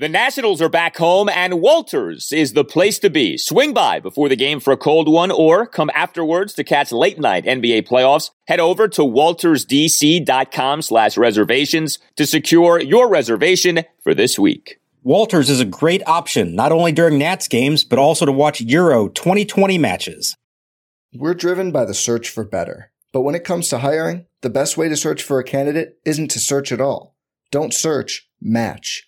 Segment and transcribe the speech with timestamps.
[0.00, 3.36] The Nationals are back home, and Walters is the place to be.
[3.36, 7.18] Swing by before the game for a cold one, or come afterwards to catch late
[7.18, 8.30] night NBA playoffs.
[8.46, 14.78] Head over to waltersdc.com slash reservations to secure your reservation for this week.
[15.02, 19.08] Walters is a great option, not only during Nats games, but also to watch Euro
[19.08, 20.36] 2020 matches.
[21.12, 22.92] We're driven by the search for better.
[23.12, 26.30] But when it comes to hiring, the best way to search for a candidate isn't
[26.30, 27.16] to search at all.
[27.50, 29.07] Don't search, match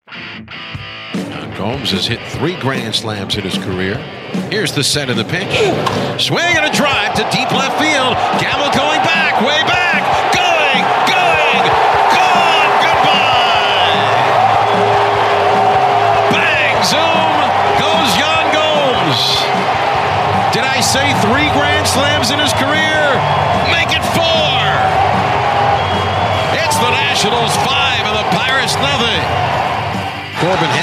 [1.57, 3.95] Gomes has hit three grand slams in his career.
[4.49, 5.51] Here's the set of the pitch.
[6.19, 8.15] Swing and a drive to deep left field.
[8.41, 10.01] Gamble going back, way back.
[10.33, 11.63] Going, going,
[12.11, 14.01] gone, goodbye.
[16.33, 17.35] Bang, zoom,
[17.79, 19.21] goes Yan Gomes.
[20.55, 22.70] Did I say three grand slams in his career?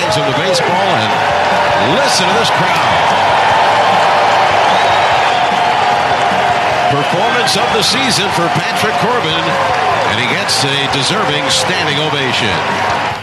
[0.08, 2.96] Hands him the baseball and listen to this crowd.
[6.88, 9.44] Performance of the season for Patrick Corbin,
[10.08, 12.48] and he gets a deserving standing ovation.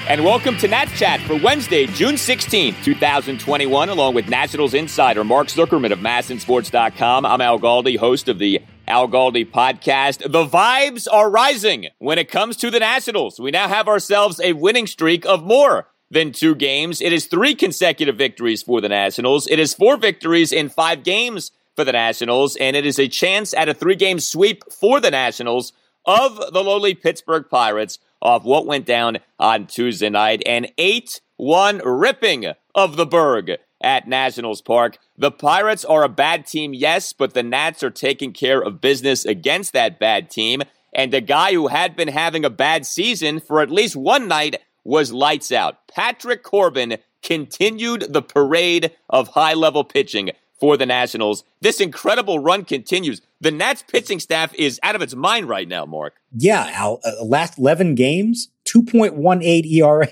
[0.07, 5.47] And welcome to Nats Chat for Wednesday, June 16th, 2021, along with Nationals insider Mark
[5.47, 7.25] Zuckerman of MASNsports.com.
[7.25, 10.31] I'm Al Galdi, host of the Al Galdi podcast.
[10.31, 13.39] The vibes are rising when it comes to the Nationals.
[13.39, 17.01] We now have ourselves a winning streak of more than two games.
[17.01, 19.47] It is three consecutive victories for the Nationals.
[19.47, 23.53] It is four victories in five games for the Nationals, and it is a chance
[23.53, 25.73] at a three game sweep for the Nationals
[26.05, 30.41] of the lowly Pittsburgh Pirates off what went down on Tuesday night.
[30.45, 34.97] An 8 1 ripping of the Burgh at Nationals Park.
[35.17, 39.25] The Pirates are a bad team, yes, but the Nats are taking care of business
[39.25, 40.63] against that bad team.
[40.93, 44.61] And a guy who had been having a bad season for at least one night
[44.85, 45.87] was lights out.
[45.87, 51.43] Patrick Corbin continued the parade of high level pitching for the Nationals.
[51.59, 53.21] This incredible run continues.
[53.41, 56.15] The Nats pitching staff is out of its mind right now, Mark.
[56.31, 60.07] Yeah, Al, uh, last 11 games, 2.18 ERA.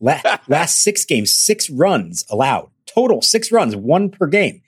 [0.00, 2.70] last, last six games, six runs allowed.
[2.86, 4.62] Total six runs, one per game.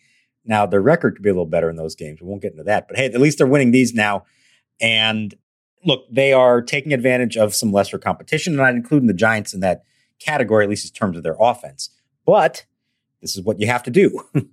[0.44, 2.20] Now, their record could be a little better in those games.
[2.20, 4.24] We won't get into that, but hey, at least they're winning these now.
[4.80, 5.34] And
[5.84, 9.60] look, they are taking advantage of some lesser competition, and I'd include the Giants in
[9.60, 9.84] that
[10.18, 11.91] category, at least in terms of their offense.
[12.26, 12.64] But
[13.20, 14.24] this is what you have to do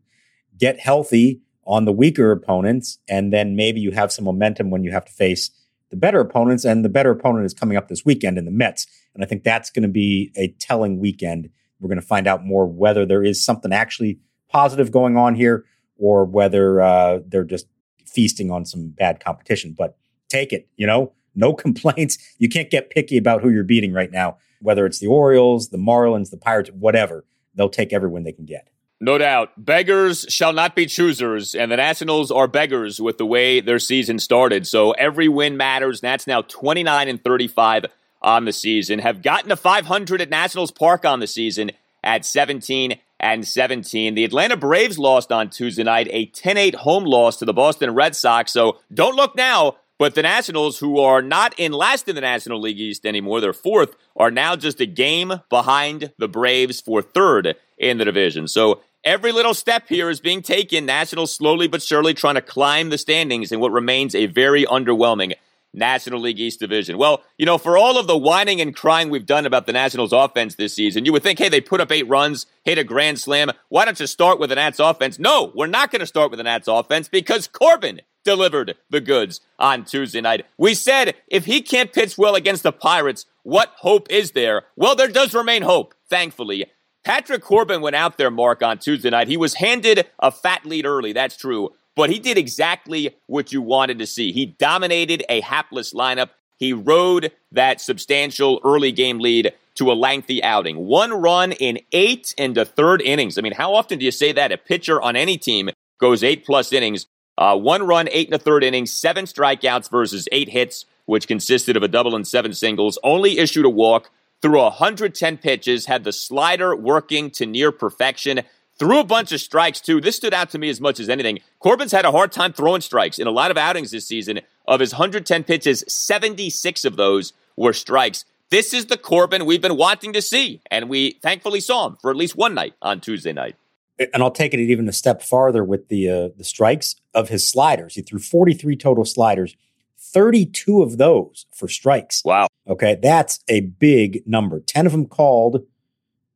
[0.57, 4.91] get healthy on the weaker opponents, and then maybe you have some momentum when you
[4.91, 5.51] have to face
[5.89, 6.65] the better opponents.
[6.65, 8.87] And the better opponent is coming up this weekend in the Mets.
[9.13, 11.49] And I think that's going to be a telling weekend.
[11.79, 15.65] We're going to find out more whether there is something actually positive going on here
[15.97, 17.67] or whether uh, they're just
[18.05, 19.75] feasting on some bad competition.
[19.77, 19.97] But
[20.29, 22.17] take it, you know, no complaints.
[22.37, 25.77] You can't get picky about who you're beating right now, whether it's the Orioles, the
[25.77, 27.23] Marlins, the Pirates, whatever.
[27.55, 28.67] They'll take every win they can get.
[28.99, 29.51] No doubt.
[29.63, 34.17] Beggars shall not be choosers, and the Nationals are beggars with the way their season
[34.17, 34.65] started.
[34.65, 36.01] So every win matters.
[36.01, 37.85] That's now 29 and 35
[38.23, 38.97] on the season.
[38.99, 41.71] Have gotten to 500 at Nationals Park on the season
[42.03, 44.15] at 17 and 17.
[44.15, 47.93] The Atlanta Braves lost on Tuesday night, a 10 8 home loss to the Boston
[47.93, 48.51] Red Sox.
[48.51, 49.75] So don't look now.
[49.99, 53.53] But the Nationals, who are not in last in the National League East anymore, they're
[53.53, 58.47] fourth, are now just a game behind the Braves for third in the division.
[58.47, 60.85] So every little step here is being taken.
[60.85, 65.33] Nationals slowly but surely trying to climb the standings in what remains a very underwhelming
[65.73, 66.97] National League East division.
[66.97, 70.13] Well, you know, for all of the whining and crying we've done about the Nationals
[70.13, 73.19] offense this season, you would think, hey, they put up eight runs, hit a grand
[73.19, 73.51] slam.
[73.69, 75.19] Why don't you start with the Nats offense?
[75.19, 79.39] No, we're not going to start with the Nats offense because Corbin delivered the goods
[79.57, 80.45] on Tuesday night.
[80.57, 84.63] We said if he can't pitch well against the Pirates, what hope is there?
[84.75, 86.65] Well, there does remain hope, thankfully.
[87.05, 89.29] Patrick Corbin went out there, Mark, on Tuesday night.
[89.29, 91.71] He was handed a fat lead early, that's true.
[91.95, 94.31] but he did exactly what you wanted to see.
[94.31, 96.29] He dominated a hapless lineup.
[96.57, 100.77] He rode that substantial early game lead to a lengthy outing.
[100.77, 103.37] One run in eight and the third innings.
[103.37, 104.51] I mean, how often do you say that?
[104.51, 105.69] A pitcher on any team
[105.99, 107.07] goes eight plus innings.
[107.37, 111.77] Uh, one run, eight and a third innings, seven strikeouts versus eight hits, which consisted
[111.77, 112.97] of a double and seven singles.
[113.03, 114.09] Only issued a walk,
[114.41, 118.41] threw 110 pitches, had the slider working to near perfection.
[118.79, 120.01] Threw a bunch of strikes too.
[120.01, 121.39] This stood out to me as much as anything.
[121.59, 124.41] Corbin's had a hard time throwing strikes in a lot of outings this season.
[124.67, 128.25] Of his 110 pitches, 76 of those were strikes.
[128.49, 132.11] This is the Corbin we've been wanting to see, and we thankfully saw him for
[132.11, 133.55] at least one night on Tuesday night.
[133.99, 137.49] And I'll take it even a step farther with the uh, the strikes of his
[137.49, 137.95] sliders.
[137.95, 139.55] He threw 43 total sliders,
[139.99, 142.21] 32 of those for strikes.
[142.23, 142.47] Wow.
[142.67, 144.59] Okay, that's a big number.
[144.59, 145.65] 10 of them called,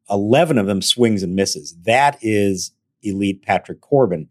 [0.10, 1.76] 11 of them swings and misses.
[1.84, 2.72] That is
[3.04, 4.30] elite Patrick Corbin.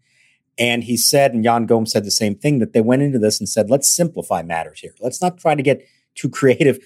[0.57, 3.39] And he said, and Yan Gomes said the same thing, that they went into this
[3.39, 4.93] and said, let's simplify matters here.
[4.99, 5.85] Let's not try to get
[6.15, 6.77] too creative.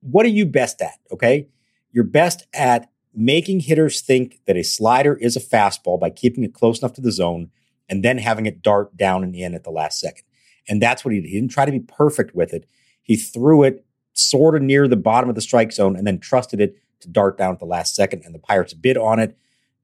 [0.00, 0.98] What are you best at?
[1.10, 1.48] Okay.
[1.92, 6.54] You're best at making hitters think that a slider is a fastball by keeping it
[6.54, 7.50] close enough to the zone
[7.88, 10.24] and then having it dart down and in at the last second.
[10.68, 11.28] And that's what he did.
[11.28, 12.66] He didn't try to be perfect with it.
[13.02, 16.60] He threw it sort of near the bottom of the strike zone and then trusted
[16.60, 19.36] it to dart down at the last second, and the Pirates bid on it.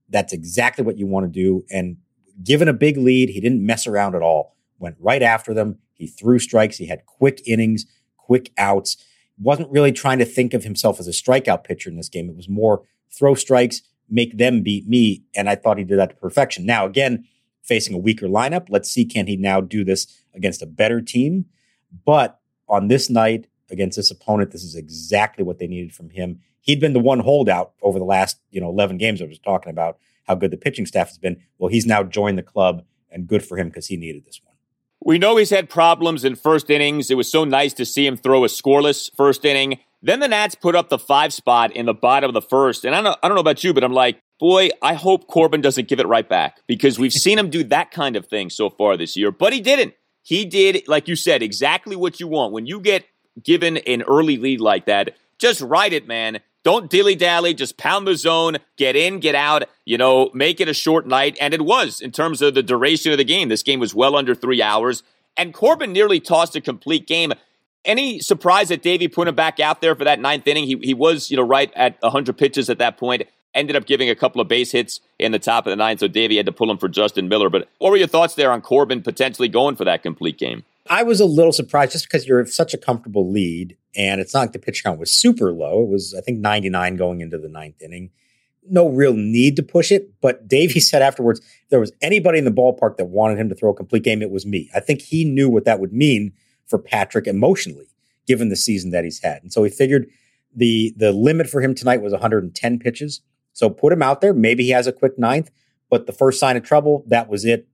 [0.09, 1.65] That's exactly what you want to do.
[1.71, 1.97] And
[2.43, 4.55] given a big lead, he didn't mess around at all.
[4.79, 5.79] Went right after them.
[5.95, 6.77] He threw strikes.
[6.77, 7.85] He had quick innings,
[8.17, 8.97] quick outs.
[9.41, 12.29] Wasn't really trying to think of himself as a strikeout pitcher in this game.
[12.29, 15.25] It was more throw strikes, make them beat me.
[15.35, 16.67] And I thought he did that to perfection.
[16.67, 17.27] Now, again,
[17.63, 21.47] facing a weaker lineup, let's see can he now do this against a better team.
[22.05, 26.41] But on this night, against this opponent, this is exactly what they needed from him
[26.69, 29.71] he'd been the one holdout over the last, you know, 11 games I was talking
[29.71, 31.43] about how good the pitching staff has been.
[31.57, 34.55] Well, he's now joined the club and good for him because he needed this one.
[35.09, 37.11] We know he's had problems in first innings.
[37.11, 39.79] It was so nice to see him throw a scoreless first inning.
[40.03, 42.85] Then the Nats put up the five spot in the bottom of the first.
[42.85, 45.63] And I don't, I don't know about you, but I'm like, boy, I hope Corbin
[45.63, 48.69] doesn't give it right back because we've seen him do that kind of thing so
[48.69, 49.95] far this year, but he didn't.
[50.25, 52.53] He did, like you said, exactly what you want.
[52.53, 53.07] When you get
[53.43, 56.41] given an early lead like that, just ride it, man.
[56.69, 60.69] Don't dilly dally, just pound the zone, get in, get out, you know, make it
[60.69, 61.35] a short night.
[61.41, 63.49] And it was in terms of the duration of the game.
[63.49, 65.03] This game was well under three hours.
[65.35, 67.33] And Corbin nearly tossed a complete game.
[67.87, 70.65] Any surprise that Davey put him back out there for that ninth inning?
[70.65, 73.23] He, he was, you know, right at 100 pitches at that point.
[73.55, 76.07] Ended up giving a couple of base hits in the top of the ninth, so
[76.07, 77.49] Davey had to pull him for Justin Miller.
[77.49, 80.65] But what were your thoughts there on Corbin potentially going for that complete game?
[80.89, 84.41] I was a little surprised just because you're such a comfortable lead, and it's not
[84.41, 85.83] like the pitch count was super low.
[85.83, 88.11] It was, I think, 99 going into the ninth inning.
[88.71, 91.41] No real need to push it, but Davey said afterwards,
[91.71, 94.31] there was anybody in the ballpark that wanted him to throw a complete game, it
[94.31, 94.71] was me.
[94.75, 96.33] I think he knew what that would mean
[96.67, 97.89] for Patrick emotionally,
[98.27, 100.09] given the season that he's had, and so he figured
[100.55, 103.21] the the limit for him tonight was 110 pitches.
[103.53, 104.33] So put him out there.
[104.33, 105.51] Maybe he has a quick ninth,
[105.91, 107.67] but the first sign of trouble, that was it.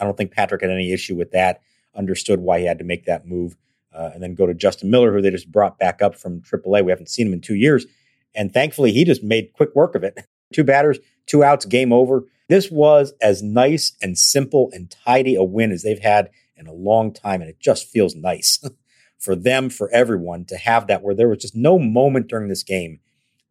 [0.00, 1.60] I don't think Patrick had any issue with that
[1.96, 3.56] understood why he had to make that move.
[3.94, 6.84] Uh, and then go to Justin Miller, who they just brought back up from AAA.
[6.84, 7.86] We haven't seen him in two years.
[8.34, 10.18] And thankfully, he just made quick work of it.
[10.52, 12.24] two batters, two outs, game over.
[12.48, 16.72] This was as nice and simple and tidy a win as they've had in a
[16.72, 17.40] long time.
[17.40, 18.62] And it just feels nice
[19.18, 22.62] for them, for everyone to have that, where there was just no moment during this
[22.62, 23.00] game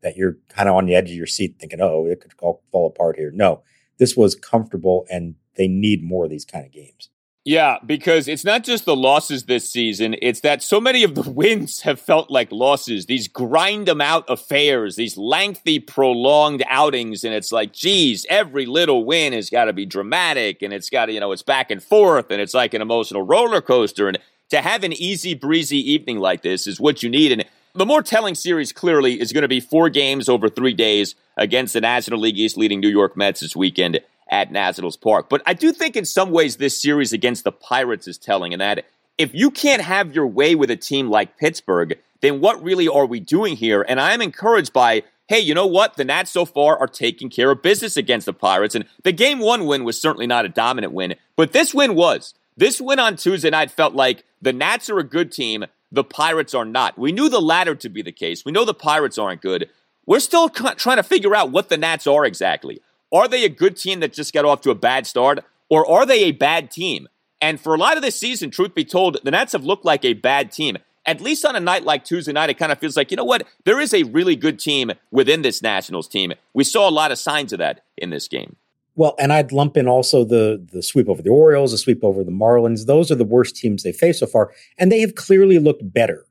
[0.01, 2.61] that you're kind of on the edge of your seat thinking, oh, it could all
[2.71, 3.31] fall apart here.
[3.33, 3.63] No,
[3.97, 7.09] this was comfortable and they need more of these kind of games.
[7.47, 11.29] Yeah, because it's not just the losses this season, it's that so many of the
[11.29, 13.05] wins have felt like losses.
[13.05, 17.23] These grind them out affairs, these lengthy, prolonged outings.
[17.23, 21.05] And it's like, geez, every little win has got to be dramatic and it's got
[21.05, 24.07] to, you know, it's back and forth and it's like an emotional roller coaster.
[24.07, 24.17] And
[24.49, 27.31] to have an easy breezy evening like this is what you need.
[27.31, 31.13] And the more telling series clearly is going to be four games over three days
[31.37, 33.99] against the National League East leading New York Mets this weekend
[34.35, 35.29] at Nationals Park.
[35.29, 38.59] But I do think in some ways this series against the Pirates is telling in
[38.59, 38.85] that
[39.17, 43.05] if you can't have your way with a team like Pittsburgh, then what really are
[43.05, 43.85] we doing here?
[43.87, 45.95] And I'm encouraged by, hey, you know what?
[45.95, 48.75] The Nats so far are taking care of business against the Pirates.
[48.75, 52.33] And the game one win was certainly not a dominant win, but this win was.
[52.57, 55.63] This win on Tuesday night felt like the Nats are a good team,
[55.93, 56.97] the Pirates are not.
[56.97, 58.43] We knew the latter to be the case.
[58.43, 59.69] We know the Pirates aren't good.
[60.05, 62.81] We're still trying to figure out what the Nats are exactly.
[63.15, 66.05] Are they a good team that just got off to a bad start, or are
[66.05, 67.07] they a bad team?
[67.39, 70.03] And for a lot of this season, truth be told, the Nats have looked like
[70.03, 70.77] a bad team.
[71.05, 73.23] At least on a night like Tuesday night, it kind of feels like, you know
[73.23, 73.47] what?
[73.63, 76.33] There is a really good team within this Nationals team.
[76.53, 78.57] We saw a lot of signs of that in this game.
[78.95, 82.21] Well, and I'd lump in also the the sweep over the Orioles, the sweep over
[82.21, 82.85] the Marlins.
[82.85, 86.25] Those are the worst teams they faced so far, and they have clearly looked better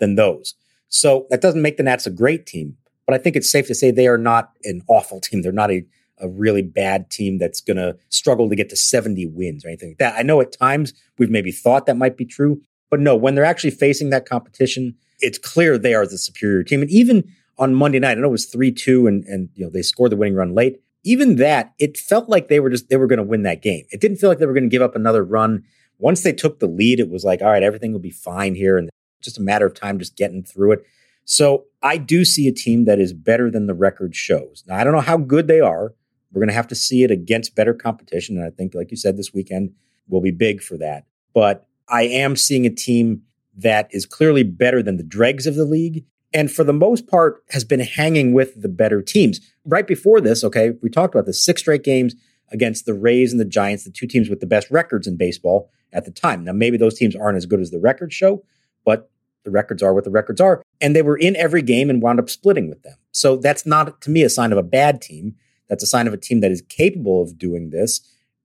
[0.00, 0.54] than those.
[0.88, 2.76] So that doesn't make the Nats a great team,
[3.06, 5.42] but I think it's safe to say they are not an awful team.
[5.42, 5.84] They're not a,
[6.24, 9.90] a really bad team that's going to struggle to get to 70 wins or anything
[9.90, 10.18] like that.
[10.18, 13.44] I know at times we've maybe thought that might be true, but no, when they're
[13.44, 16.82] actually facing that competition, it's clear they are the superior team.
[16.82, 17.24] And even
[17.58, 20.12] on Monday night, I know it was 3 2 and, and you know they scored
[20.12, 20.80] the winning run late.
[21.04, 23.84] Even that, it felt like they were just they were going to win that game.
[23.90, 25.64] It didn't feel like they were going to give up another run.
[25.98, 28.78] Once they took the lead, it was like, all right, everything will be fine here.
[28.78, 28.90] And
[29.22, 30.84] just a matter of time just getting through it.
[31.24, 34.64] So I do see a team that is better than the record shows.
[34.66, 35.94] Now, I don't know how good they are.
[36.34, 38.36] We're going to have to see it against better competition.
[38.36, 39.72] And I think, like you said, this weekend
[40.08, 41.06] will be big for that.
[41.32, 43.22] But I am seeing a team
[43.56, 46.04] that is clearly better than the dregs of the league.
[46.32, 49.40] And for the most part, has been hanging with the better teams.
[49.64, 52.14] Right before this, okay, we talked about the six straight games
[52.50, 55.70] against the Rays and the Giants, the two teams with the best records in baseball
[55.92, 56.44] at the time.
[56.44, 58.44] Now, maybe those teams aren't as good as the records show,
[58.84, 59.10] but
[59.44, 60.62] the records are what the records are.
[60.80, 62.96] And they were in every game and wound up splitting with them.
[63.12, 65.36] So that's not, to me, a sign of a bad team.
[65.68, 68.00] That's a sign of a team that is capable of doing this.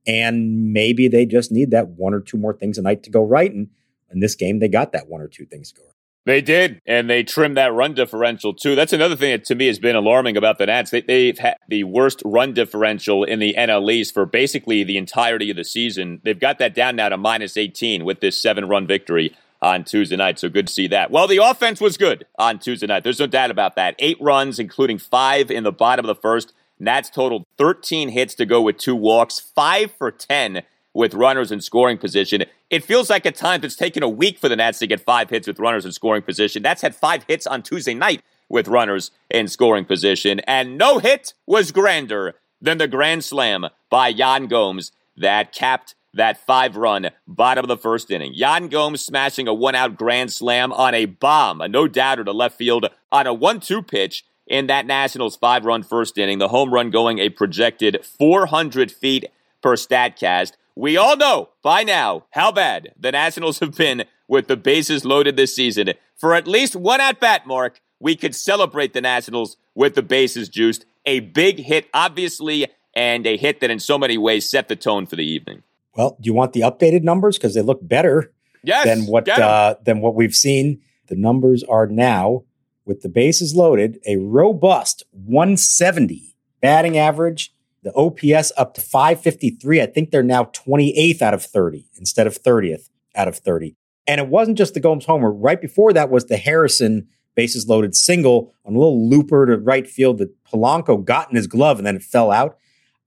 [0.08, 3.24] And maybe they just need that one or two more things a night to go
[3.24, 3.52] right.
[3.52, 3.70] And
[4.12, 5.94] in this game, they got that one or two things to go right.
[6.26, 8.76] They did, and they trimmed that run differential too.
[8.76, 10.92] That's another thing that to me has been alarming about the Nats.
[10.92, 15.50] They, have had the worst run differential in the NL East for basically the entirety
[15.50, 16.22] of the season.
[16.24, 20.18] They've got that down now to minus 18 with this seven run victory on Tuesday
[20.18, 20.40] night.
[20.40, 21.10] So good to see that.
[21.10, 23.04] Well, the offense was good on Tuesday night.
[23.04, 23.96] There's no doubt about that.
[23.98, 26.54] Eight runs, including five in the bottom of the first.
[26.80, 31.62] Nats totaled 13 hits to go with two walks, five for 10 with runners in
[31.62, 32.46] scoring position.
[32.70, 35.30] It feels like at times it's taken a week for the Nats to get five
[35.30, 36.64] hits with runners in scoring position.
[36.64, 40.40] That's had five hits on Tuesday night with runners in scoring position.
[40.42, 46.44] And no hit was grander than the grand slam by Yan Gomes that capped that
[46.44, 48.34] five run bottom of the first inning.
[48.34, 52.32] Yan Gomes smashing a one out grand slam on a bomb, a no doubter to
[52.32, 56.40] left field on a 1 2 pitch in that Nationals five run first inning.
[56.40, 59.30] The home run going a projected 400 feet
[59.62, 60.54] per StatCast.
[60.76, 65.36] We all know by now how bad the Nationals have been with the bases loaded
[65.36, 65.94] this season.
[66.18, 70.50] For at least one at bat mark, we could celebrate the Nationals with the bases
[70.50, 70.86] juiced.
[71.06, 75.06] A big hit, obviously, and a hit that in so many ways set the tone
[75.06, 75.64] for the evening.
[75.96, 78.32] Well, do you want the updated numbers because they look better
[78.64, 80.82] yes, than what uh, than what we've seen?
[81.08, 82.44] The numbers are now
[82.90, 87.54] with the bases loaded a robust 170 batting average.
[87.84, 89.80] The OPS up to 553.
[89.80, 93.76] I think they're now 28th out of 30 instead of 30th out of 30.
[94.08, 95.32] And it wasn't just the Gomes homer.
[95.32, 99.88] Right before that was the Harrison bases loaded single on a little looper to right
[99.88, 102.58] field that Polanco got in his glove and then it fell out.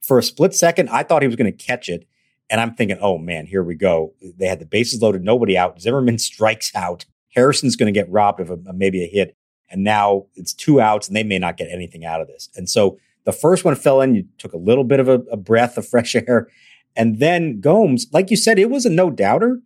[0.00, 2.06] For a split second, I thought he was going to catch it.
[2.48, 4.14] And I'm thinking, oh man, here we go.
[4.22, 5.80] They had the bases loaded, nobody out.
[5.80, 7.04] Zimmerman strikes out.
[7.34, 9.36] Harrison's going to get robbed of a, maybe a hit.
[9.72, 12.50] And now it's two outs and they may not get anything out of this.
[12.54, 14.14] And so the first one fell in.
[14.14, 16.48] You took a little bit of a, a breath of fresh air.
[16.94, 19.60] And then Gomes, like you said, it was a no doubter.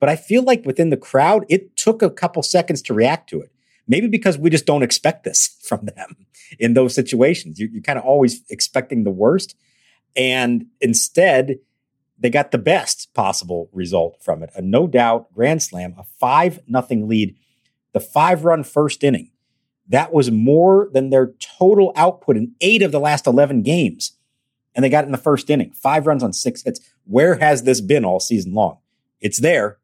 [0.00, 3.42] But I feel like within the crowd, it took a couple seconds to react to
[3.42, 3.52] it.
[3.86, 6.26] Maybe because we just don't expect this from them
[6.58, 7.60] in those situations.
[7.60, 9.54] You're, you're kind of always expecting the worst.
[10.16, 11.58] And instead,
[12.18, 14.50] they got the best possible result from it.
[14.54, 17.36] A no doubt grand slam, a 5 nothing lead,
[17.92, 19.29] the five run first inning.
[19.90, 24.12] That was more than their total output in eight of the last 11 games.
[24.74, 26.80] And they got it in the first inning, five runs on six hits.
[27.04, 28.78] Where has this been all season long?
[29.20, 29.78] It's there.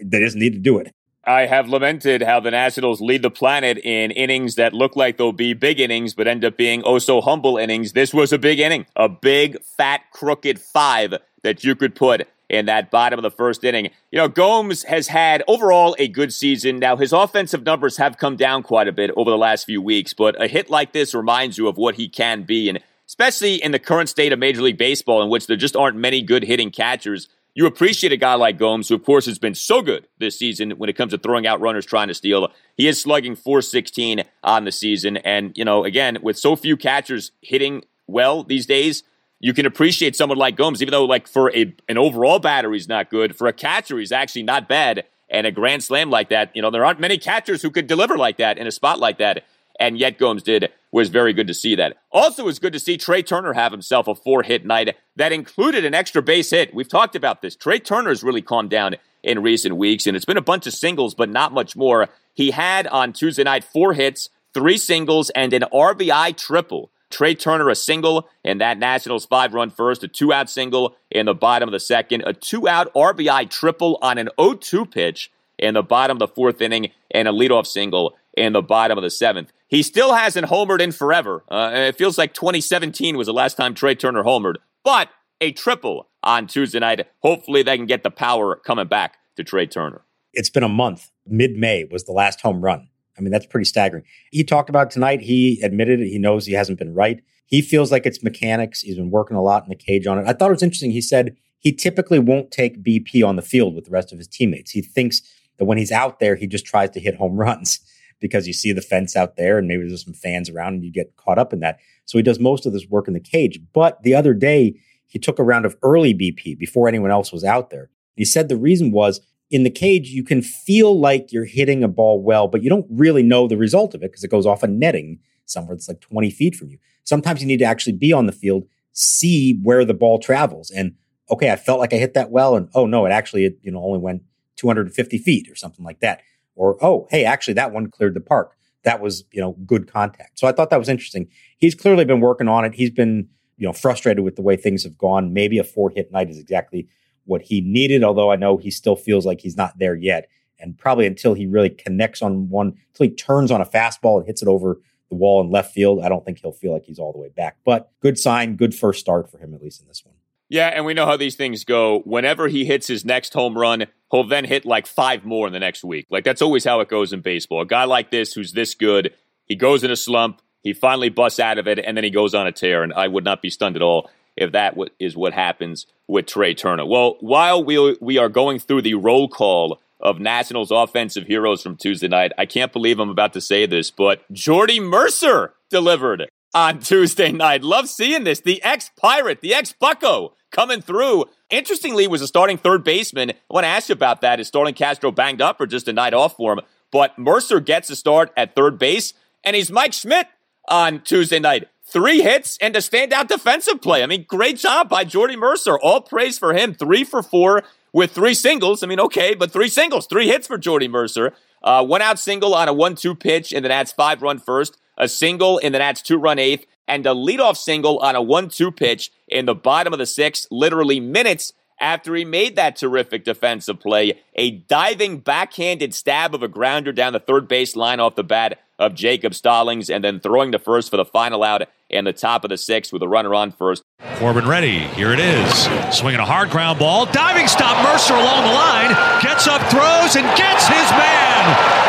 [0.00, 0.94] They just need to do it.
[1.24, 5.32] I have lamented how the Nationals lead the planet in innings that look like they'll
[5.32, 7.92] be big innings, but end up being oh so humble innings.
[7.92, 12.66] This was a big inning, a big, fat, crooked five that you could put in
[12.66, 13.90] that bottom of the first inning.
[14.10, 16.78] You know, Gomes has had overall a good season.
[16.78, 20.14] Now, his offensive numbers have come down quite a bit over the last few weeks,
[20.14, 22.68] but a hit like this reminds you of what he can be.
[22.68, 25.96] And especially in the current state of Major League Baseball, in which there just aren't
[25.96, 29.54] many good hitting catchers, you appreciate a guy like Gomes, who, of course, has been
[29.54, 32.52] so good this season when it comes to throwing out runners trying to steal.
[32.76, 35.16] He is slugging 416 on the season.
[35.16, 39.02] And, you know, again, with so few catchers hitting well these days,
[39.40, 42.88] you can appreciate someone like Gomes, even though like for a an overall batter he's
[42.88, 43.36] not good.
[43.36, 45.04] For a catcher, he's actually not bad.
[45.30, 48.16] And a grand slam like that, you know, there aren't many catchers who could deliver
[48.16, 49.44] like that in a spot like that.
[49.78, 51.98] And yet Gomes did was very good to see that.
[52.10, 55.30] Also, it was good to see Trea Turner have himself a four hit night that
[55.30, 56.74] included an extra base hit.
[56.74, 57.54] We've talked about this.
[57.54, 60.72] Trea Turner has really calmed down in recent weeks, and it's been a bunch of
[60.72, 62.08] singles, but not much more.
[62.34, 67.68] He had on Tuesday night four hits, three singles, and an RBI triple Trea Turner
[67.68, 71.68] a single and that Nationals five run first, a two out single in the bottom
[71.68, 75.82] of the second, a two out RBI triple on an 0 2 pitch in the
[75.82, 79.52] bottom of the fourth inning, and a leadoff single in the bottom of the seventh.
[79.66, 81.44] He still hasn't homered in forever.
[81.50, 85.10] Uh, it feels like 2017 was the last time Trea Turner homered, but
[85.40, 87.06] a triple on Tuesday night.
[87.20, 90.02] Hopefully, they can get the power coming back to Trea Turner.
[90.32, 91.10] It's been a month.
[91.26, 92.87] Mid May was the last home run.
[93.18, 94.04] I mean, that's pretty staggering.
[94.30, 95.20] He talked about tonight.
[95.22, 97.20] He admitted he knows he hasn't been right.
[97.46, 98.82] He feels like it's mechanics.
[98.82, 100.26] He's been working a lot in the cage on it.
[100.26, 100.90] I thought it was interesting.
[100.90, 104.28] He said he typically won't take BP on the field with the rest of his
[104.28, 104.70] teammates.
[104.70, 105.22] He thinks
[105.58, 107.80] that when he's out there, he just tries to hit home runs
[108.20, 110.92] because you see the fence out there and maybe there's some fans around and you
[110.92, 111.78] get caught up in that.
[112.04, 113.60] So he does most of this work in the cage.
[113.72, 117.44] But the other day, he took a round of early BP before anyone else was
[117.44, 117.90] out there.
[118.16, 119.20] He said the reason was
[119.50, 122.86] in the cage, you can feel like you're hitting a ball well, but you don't
[122.90, 126.00] really know the result of it because it goes off a netting somewhere that's like
[126.00, 126.78] 20 feet from you.
[127.04, 130.70] Sometimes you need to actually be on the field, see where the ball travels.
[130.70, 130.94] And
[131.30, 132.56] okay, I felt like I hit that well.
[132.56, 134.22] And oh no, it actually, it, you know, only went
[134.56, 136.20] 250 feet or something like that.
[136.54, 138.54] Or, oh, hey, actually that one cleared the park.
[138.84, 140.38] That was, you know, good contact.
[140.38, 141.28] So I thought that was interesting.
[141.56, 142.74] He's clearly been working on it.
[142.74, 145.32] He's been, you know, frustrated with the way things have gone.
[145.32, 146.88] Maybe a four hit night is exactly
[147.28, 150.28] what he needed, although I know he still feels like he's not there yet.
[150.58, 154.26] And probably until he really connects on one, until he turns on a fastball and
[154.26, 156.98] hits it over the wall in left field, I don't think he'll feel like he's
[156.98, 157.58] all the way back.
[157.64, 160.14] But good sign, good first start for him, at least in this one.
[160.48, 162.00] Yeah, and we know how these things go.
[162.00, 165.60] Whenever he hits his next home run, he'll then hit like five more in the
[165.60, 166.06] next week.
[166.10, 167.60] Like that's always how it goes in baseball.
[167.60, 171.38] A guy like this who's this good, he goes in a slump, he finally busts
[171.38, 172.82] out of it, and then he goes on a tear.
[172.82, 176.54] And I would not be stunned at all if that is what happens with Trea
[176.54, 176.86] Turner.
[176.86, 181.76] Well, while we, we are going through the roll call of Nationals offensive heroes from
[181.76, 186.78] Tuesday night, I can't believe I'm about to say this, but Jordy Mercer delivered on
[186.80, 187.62] Tuesday night.
[187.62, 188.40] Love seeing this.
[188.40, 191.26] The ex Pirate, the ex Bucko coming through.
[191.50, 193.30] Interestingly, was a starting third baseman.
[193.30, 194.40] I want to ask you about that.
[194.40, 196.60] Is Starlin Castro banged up or just a night off for him?
[196.90, 199.12] But Mercer gets a start at third base,
[199.44, 200.26] and he's Mike Schmidt
[200.68, 204.02] on Tuesday night three hits and a standout defensive play.
[204.02, 205.78] I mean, great job by Jordy Mercer.
[205.78, 206.74] All praise for him.
[206.74, 208.82] Three for four with three singles.
[208.82, 211.34] I mean, okay, but three singles, three hits for Jordy Mercer.
[211.62, 215.08] Uh, one out single on a one-two pitch in the Nats five run first, a
[215.08, 219.10] single in the Nats two run eighth, and a leadoff single on a one-two pitch
[219.26, 224.20] in the bottom of the sixth, literally minutes after he made that terrific defensive play.
[224.34, 228.60] A diving backhanded stab of a grounder down the third base line off the bat
[228.78, 232.44] of Jacob Stallings, and then throwing the first for the final out and the top
[232.44, 233.82] of the sixth with a runner on first.
[234.16, 234.80] Corbin ready.
[234.94, 235.68] Here it is.
[235.90, 237.06] Swinging a hard ground ball.
[237.06, 237.82] Diving stop.
[237.82, 238.90] Mercer along the line.
[239.22, 241.44] Gets up, throws, and gets his man.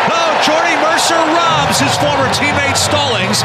[0.10, 3.42] Oh, Jordy Mercer robs his former teammate Stallings.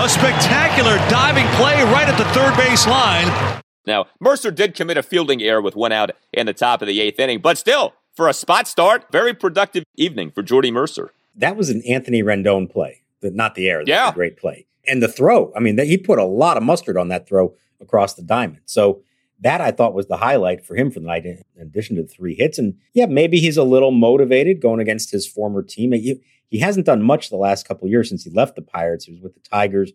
[0.00, 3.60] A spectacular diving play right at the third base line.
[3.86, 7.00] Now, Mercer did commit a fielding error with one out in the top of the
[7.00, 11.56] eighth inning, but still, for a spot start, very productive evening for Jordy Mercer that
[11.56, 13.82] was an Anthony Rendon play, not the air.
[13.86, 14.66] yeah, great play.
[14.86, 18.14] And the throw, I mean, he put a lot of mustard on that throw across
[18.14, 18.60] the diamond.
[18.64, 19.02] So
[19.40, 22.08] that I thought was the highlight for him for the night, in addition to the
[22.08, 22.58] three hits.
[22.58, 25.92] And yeah, maybe he's a little motivated going against his former team.
[25.92, 29.04] He, he hasn't done much the last couple years since he left the Pirates.
[29.04, 29.92] He was with the Tigers,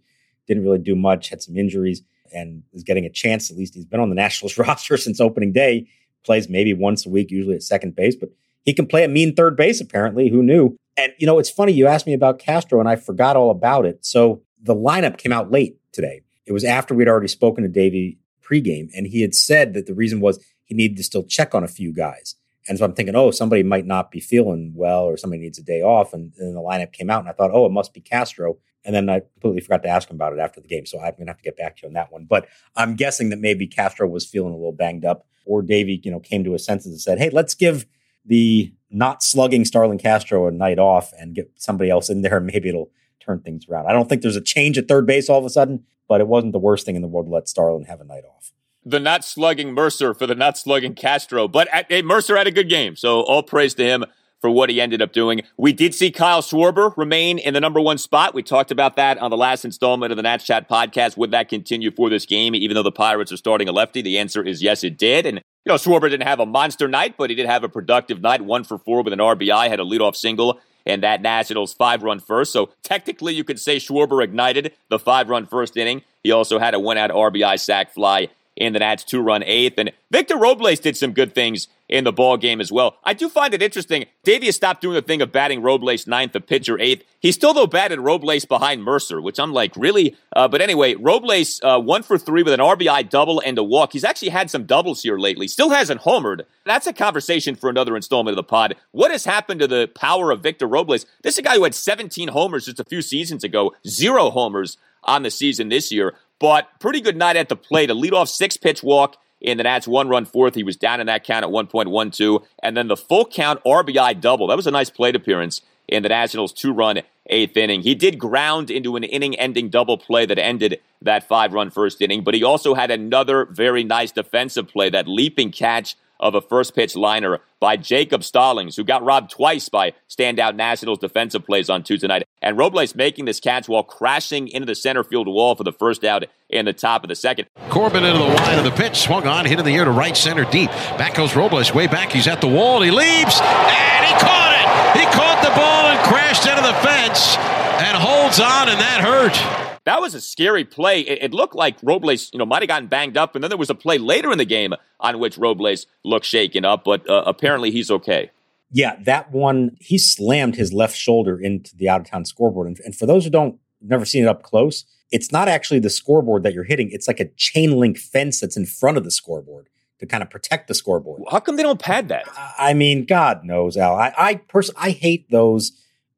[0.47, 2.03] didn't really do much, had some injuries,
[2.33, 3.51] and is getting a chance.
[3.51, 5.87] At least he's been on the Nationals roster since opening day.
[6.23, 8.29] Plays maybe once a week, usually at second base, but
[8.63, 10.29] he can play a mean third base, apparently.
[10.29, 10.75] Who knew?
[10.97, 11.71] And, you know, it's funny.
[11.73, 14.05] You asked me about Castro and I forgot all about it.
[14.05, 16.21] So the lineup came out late today.
[16.45, 19.93] It was after we'd already spoken to Davey pregame, and he had said that the
[19.93, 22.35] reason was he needed to still check on a few guys.
[22.67, 25.63] And so I'm thinking, oh, somebody might not be feeling well or somebody needs a
[25.63, 26.13] day off.
[26.13, 28.57] And then the lineup came out, and I thought, oh, it must be Castro.
[28.85, 30.85] And then I completely forgot to ask him about it after the game.
[30.85, 32.25] So I'm going to have to get back to you on that one.
[32.25, 36.11] But I'm guessing that maybe Castro was feeling a little banged up, or Davey, you
[36.11, 37.85] know, came to his senses and said, hey, let's give
[38.25, 42.45] the not slugging Starlin Castro a night off and get somebody else in there, and
[42.53, 43.87] maybe it'll turn things around.
[43.87, 46.27] I don't think there's a change at third base all of a sudden, but it
[46.27, 48.51] wasn't the worst thing in the world to let Starlin have a night off.
[48.85, 52.67] The not slugging Mercer for the not slugging Castro, but hey, Mercer had a good
[52.67, 54.05] game, so all praise to him
[54.43, 55.41] for what he ended up doing.
[55.55, 58.33] We did see Kyle Schwarber remain in the number one spot.
[58.33, 61.15] We talked about that on the last installment of the Nats Chat podcast.
[61.15, 64.01] Would that continue for this game, even though the Pirates are starting a lefty?
[64.01, 65.25] The answer is yes, it did.
[65.25, 68.21] And you know, Schwarber didn't have a monster night, but he did have a productive
[68.21, 72.03] night, one for four with an RBI, had a leadoff single, and that Nationals five
[72.03, 72.51] run first.
[72.51, 76.01] So technically, you could say Schwarber ignited the five run first inning.
[76.21, 79.77] He also had a one out RBI sac fly in the Nats two run eighth.
[79.77, 82.97] And Victor Robles did some good things in the ball game as well.
[83.03, 84.05] I do find it interesting.
[84.23, 87.05] Davey's stopped doing the thing of batting Robles ninth, the pitcher eighth.
[87.19, 90.17] He's still though batted Robles behind Mercer, which I'm like, really?
[90.35, 93.93] Uh, but anyway, Robles uh, one for three with an RBI double and a walk.
[93.93, 95.47] He's actually had some doubles here lately.
[95.47, 96.41] Still hasn't homered.
[96.65, 98.75] That's a conversation for another installment of the pod.
[98.89, 101.05] What has happened to the power of Victor Robles?
[101.21, 104.77] This is a guy who had 17 homers just a few seasons ago, zero homers
[105.03, 106.15] on the season this year.
[106.39, 107.91] But pretty good night at the plate.
[107.91, 110.55] A leadoff six pitch walk in the Nats one run fourth.
[110.55, 112.43] He was down in that count at 1.12.
[112.63, 114.47] And then the full count RBI double.
[114.47, 117.81] That was a nice plate appearance in the Nationals two run eighth inning.
[117.81, 122.01] He did ground into an inning ending double play that ended that five run first
[122.01, 126.41] inning, but he also had another very nice defensive play, that leaping catch of a
[126.41, 131.69] first pitch liner by Jacob Stallings, who got robbed twice by standout Nationals defensive plays
[131.69, 132.27] on Tuesday night.
[132.43, 136.03] And Robles making this catch while crashing into the center field wall for the first
[136.03, 137.47] out in the top of the second.
[137.69, 140.15] Corbin into the line of the pitch, swung on, hit in the air to right
[140.15, 140.69] center deep.
[140.97, 142.11] Back goes Robles, way back.
[142.11, 142.81] He's at the wall.
[142.81, 144.99] He leaps, and he caught it.
[144.99, 147.37] He caught the ball and crashed into the fence
[147.81, 151.01] and holds on, and that hurt that was a scary play.
[151.01, 153.57] It, it, looked like Robles, you know, might have gotten banged up, and then there
[153.57, 157.23] was a play later in the game on which Robles looked shaken up, but uh,
[157.25, 158.31] apparently he's okay.
[158.73, 162.79] Yeah, that one he slammed his left shoulder into the out of town scoreboard, and,
[162.83, 166.41] and for those who don't never seen it up close, it's not actually the scoreboard
[166.43, 169.69] that you're hitting; it's like a chain link fence that's in front of the scoreboard
[169.99, 171.21] to kind of protect the scoreboard.
[171.29, 172.27] How come they don't pad that?
[172.57, 173.95] I mean, God knows, Al.
[173.95, 175.71] I, I personally, I hate those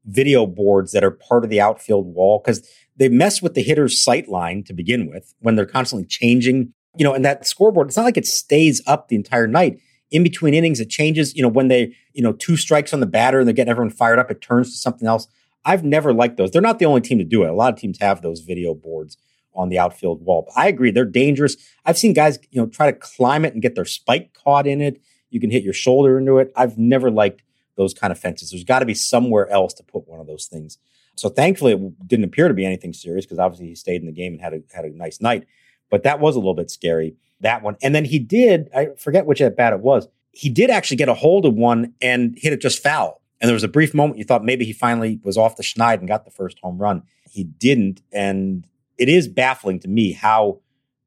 [0.05, 4.01] video boards that are part of the outfield wall because they mess with the hitter's
[4.01, 7.97] sight line to begin with when they're constantly changing, you know, and that scoreboard, it's
[7.97, 9.79] not like it stays up the entire night.
[10.11, 13.05] In between innings, it changes, you know, when they, you know, two strikes on the
[13.05, 15.27] batter and they're getting everyone fired up, it turns to something else.
[15.65, 16.51] I've never liked those.
[16.51, 17.49] They're not the only team to do it.
[17.49, 19.17] A lot of teams have those video boards
[19.55, 20.43] on the outfield wall.
[20.47, 21.57] But I agree, they're dangerous.
[21.85, 24.81] I've seen guys, you know, try to climb it and get their spike caught in
[24.81, 25.01] it.
[25.29, 26.51] You can hit your shoulder into it.
[26.55, 27.41] I've never liked
[27.75, 28.51] those kind of fences.
[28.51, 30.77] There's got to be somewhere else to put one of those things.
[31.15, 34.13] So thankfully, it didn't appear to be anything serious because obviously he stayed in the
[34.13, 35.45] game and had a had a nice night.
[35.89, 37.77] But that was a little bit scary that one.
[37.81, 40.07] And then he did I forget which at bat it was.
[40.31, 43.21] He did actually get a hold of one and hit it just foul.
[43.39, 45.99] And there was a brief moment you thought maybe he finally was off the schneid
[45.99, 47.03] and got the first home run.
[47.29, 48.65] He didn't, and
[48.97, 50.61] it is baffling to me how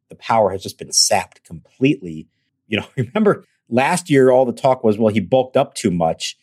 [0.09, 2.29] the power has just been sapped completely.
[2.67, 6.37] You know, remember last year all the talk was well he bulked up too much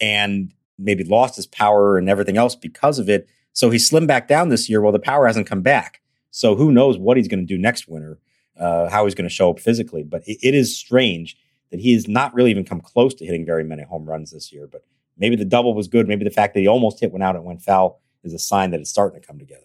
[0.00, 3.28] and maybe lost his power and everything else because of it.
[3.52, 4.82] So he slimmed back down this year.
[4.82, 6.02] Well, the power hasn't come back.
[6.30, 8.18] So who knows what he's going to do next winter,
[8.58, 10.02] uh, how he's going to show up physically.
[10.02, 11.36] But it, it is strange
[11.70, 14.52] that he has not really even come close to hitting very many home runs this
[14.52, 14.66] year.
[14.66, 14.84] But
[15.16, 16.06] maybe the double was good.
[16.06, 18.70] Maybe the fact that he almost hit one out and went foul is a sign
[18.70, 19.62] that it's starting to come together.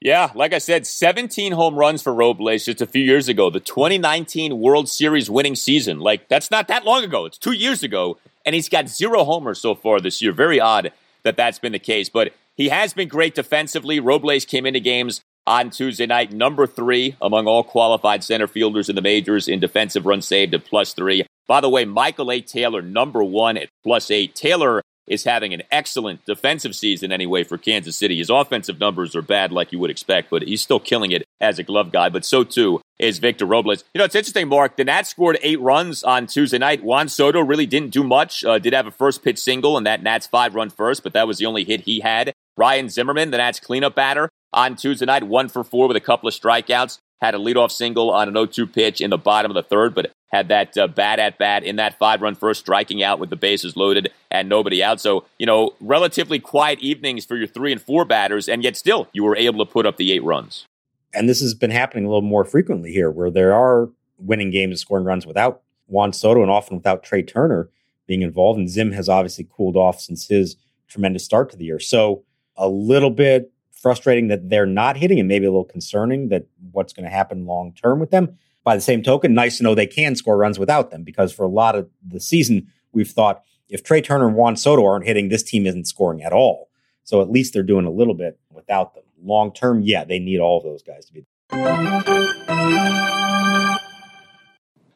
[0.00, 3.48] Yeah, like I said, 17 home runs for Robles just a few years ago.
[3.48, 6.00] The 2019 World Series winning season.
[6.00, 7.24] Like, that's not that long ago.
[7.24, 10.32] It's two years ago and he's got zero homers so far this year.
[10.32, 10.92] Very odd
[11.24, 13.98] that that's been the case, but he has been great defensively.
[13.98, 18.96] Robles came into games on Tuesday night, number three among all qualified center fielders in
[18.96, 21.24] the majors in defensive runs saved at plus three.
[21.46, 22.40] By the way, Michael A.
[22.40, 24.34] Taylor, number one at plus eight.
[24.34, 28.18] Taylor is having an excellent defensive season anyway for Kansas City.
[28.18, 31.58] His offensive numbers are bad like you would expect, but he's still killing it as
[31.58, 32.08] a glove guy.
[32.08, 33.84] But so too is Victor Robles.
[33.94, 34.76] You know, it's interesting, Mark.
[34.76, 36.82] The Nats scored eight runs on Tuesday night.
[36.82, 38.44] Juan Soto really didn't do much.
[38.44, 41.28] Uh, did have a first pitch single, and that Nats five run first, but that
[41.28, 42.32] was the only hit he had.
[42.56, 46.28] Ryan Zimmerman, the Nats cleanup batter, on Tuesday night, one for four with a couple
[46.28, 46.98] of strikeouts.
[47.20, 49.94] Had a leadoff single on an 0 2 pitch in the bottom of the third,
[49.94, 53.30] but had that uh, bat at bat in that five run first, striking out with
[53.30, 55.00] the bases loaded and nobody out.
[55.00, 59.08] So, you know, relatively quiet evenings for your three and four batters, and yet still
[59.12, 60.66] you were able to put up the eight runs.
[61.14, 64.72] And this has been happening a little more frequently here, where there are winning games
[64.72, 67.70] and scoring runs without Juan Soto and often without Trea Turner
[68.06, 68.58] being involved.
[68.58, 70.56] And Zim has obviously cooled off since his
[70.88, 71.80] tremendous start to the year.
[71.80, 72.24] So,
[72.56, 76.92] a little bit frustrating that they're not hitting and maybe a little concerning that what's
[76.92, 79.86] going to happen long term with them by the same token, nice to know they
[79.86, 83.82] can score runs without them because for a lot of the season, we've thought if
[83.82, 86.68] Trea Turner and Juan Soto aren't hitting, this team isn't scoring at all.
[87.04, 89.04] So at least they're doing a little bit without them.
[89.22, 91.26] Long term, yeah, they need all those guys to be.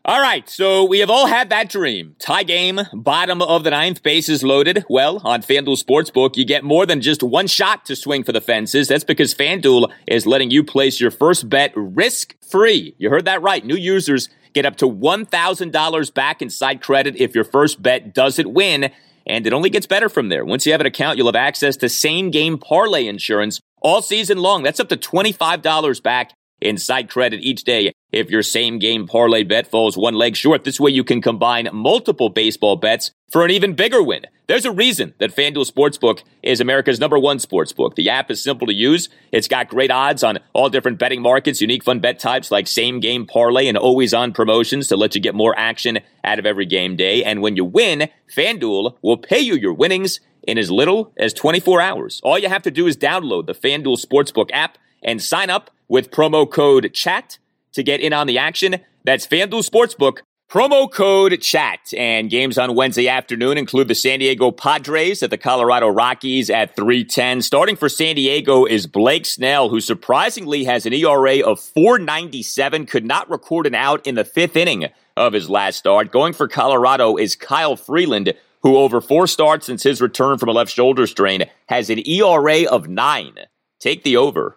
[0.02, 2.16] All right, so we have all had that dream.
[2.18, 4.82] Tie game, bottom of the ninth, bases loaded.
[4.88, 8.40] Well, on FanDuel Sportsbook, you get more than just one shot to swing for the
[8.40, 8.88] fences.
[8.88, 12.94] That's because FanDuel is letting you place your first bet risk free.
[12.96, 13.62] You heard that right.
[13.62, 18.54] New users get up to $1,000 back in side credit if your first bet doesn't
[18.54, 18.90] win.
[19.26, 20.46] And it only gets better from there.
[20.46, 24.38] Once you have an account, you'll have access to same game parlay insurance all season
[24.38, 24.62] long.
[24.62, 29.42] That's up to $25 back in site credit each day if your same game parlay
[29.42, 30.64] bet falls one leg short.
[30.64, 34.26] This way you can combine multiple baseball bets for an even bigger win.
[34.48, 37.94] There's a reason that FanDuel Sportsbook is America's number one sportsbook.
[37.94, 39.08] The app is simple to use.
[39.30, 42.98] It's got great odds on all different betting markets, unique fun bet types like same
[42.98, 46.66] game parlay and always on promotions to let you get more action out of every
[46.66, 47.22] game day.
[47.22, 51.80] And when you win, FanDuel will pay you your winnings in as little as 24
[51.80, 52.20] hours.
[52.24, 56.10] All you have to do is download the FanDuel Sportsbook app and sign up with
[56.10, 57.38] promo code CHAT
[57.72, 58.76] to get in on the action.
[59.04, 61.92] That's FanDuel Sportsbook, promo code CHAT.
[61.96, 66.76] And games on Wednesday afternoon include the San Diego Padres at the Colorado Rockies at
[66.76, 67.42] 310.
[67.42, 73.04] Starting for San Diego is Blake Snell, who surprisingly has an ERA of 497, could
[73.04, 74.86] not record an out in the fifth inning
[75.16, 76.12] of his last start.
[76.12, 80.52] Going for Colorado is Kyle Freeland, who over four starts since his return from a
[80.52, 83.34] left shoulder strain has an ERA of nine.
[83.78, 84.56] Take the over.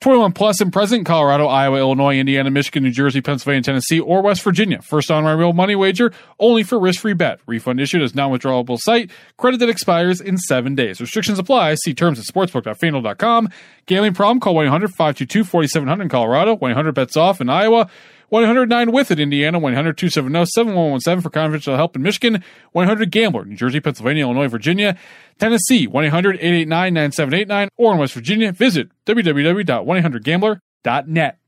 [0.00, 4.42] 21 plus and present Colorado, Iowa, Illinois, Indiana, Michigan, New Jersey, Pennsylvania, Tennessee, or West
[4.42, 4.80] Virginia.
[4.80, 7.40] First on my real money wager, only for risk-free bet.
[7.46, 9.10] Refund issued as non-withdrawable site.
[9.38, 11.00] Credit that expires in seven days.
[11.00, 11.74] Restrictions apply.
[11.74, 13.48] See terms at sportsbook.fanduel.com.
[13.88, 14.38] Gambling problem?
[14.38, 16.56] Call 1-800-522-4700 in Colorado.
[16.56, 17.90] 1-800-BETS-OFF in Iowa.
[18.28, 23.56] 109 with it, Indiana, 100 270 7117 for confidential help in Michigan, 100 Gambler, New
[23.56, 24.98] Jersey, Pennsylvania, Illinois, Virginia,
[25.38, 31.38] Tennessee, 1 800 889 9789, or in West Virginia, visit www.1800gambler.net.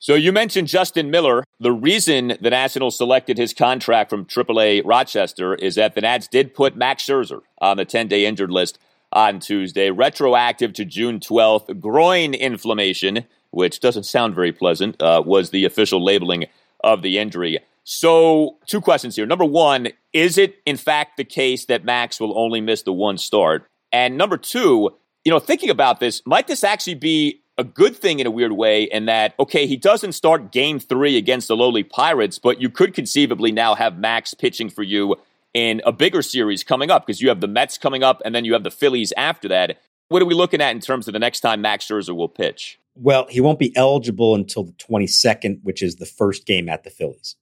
[0.00, 1.44] So you mentioned Justin Miller.
[1.60, 6.52] The reason the Nationals selected his contract from AAA Rochester is that the Nats did
[6.52, 8.80] put Max Scherzer on the 10 day injured list
[9.14, 11.80] on Tuesday, retroactive to June 12th.
[11.80, 13.24] Groin inflammation
[13.54, 16.46] which doesn't sound very pleasant, uh, was the official labeling
[16.82, 17.58] of the injury.
[17.84, 19.26] So, two questions here.
[19.26, 23.18] Number one, is it in fact the case that Max will only miss the one
[23.18, 23.66] start?
[23.92, 24.90] And number two,
[25.24, 28.52] you know, thinking about this, might this actually be a good thing in a weird
[28.52, 32.68] way in that, okay, he doesn't start game three against the lowly Pirates, but you
[32.68, 35.16] could conceivably now have Max pitching for you
[35.54, 38.44] in a bigger series coming up because you have the Mets coming up and then
[38.44, 39.78] you have the Phillies after that.
[40.08, 42.78] What are we looking at in terms of the next time Max Scherzer will pitch?
[42.96, 46.90] Well, he won't be eligible until the 22nd, which is the first game at the
[46.90, 47.36] Phillies.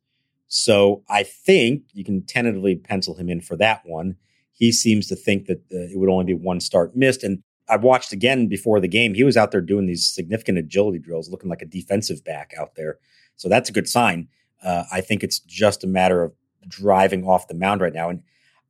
[0.47, 4.17] So I think you can tentatively pencil him in for that one.
[4.53, 7.25] He seems to think that uh, it would only be one start missed.
[7.25, 9.15] And I watched again before the game.
[9.15, 12.75] He was out there doing these significant agility drills, looking like a defensive back out
[12.77, 12.99] there.
[13.37, 14.29] So that's a good sign.
[14.63, 16.33] Uh, I think it's just a matter of
[16.69, 18.09] driving off the mound right now.
[18.09, 18.23] And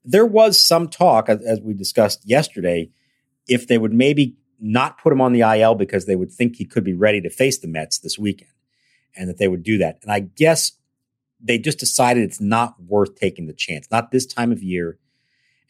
[0.04, 2.90] there was some talk, as, we discussed yesterday,
[3.46, 6.64] if they would maybe not put him on the IL because they would think he
[6.64, 8.50] could be ready to face the Mets this weekend
[9.16, 9.98] and that they would do that.
[10.02, 10.72] And I guess
[11.40, 14.98] they just decided it's not worth taking the chance, not this time of year.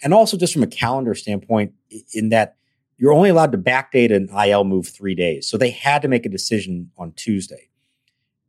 [0.02, 1.72] And also just from a calendar standpoint,
[2.12, 2.56] in that
[2.98, 5.48] you're only allowed to backdate an IL move three days.
[5.48, 7.70] So they had to make a decision on Tuesday.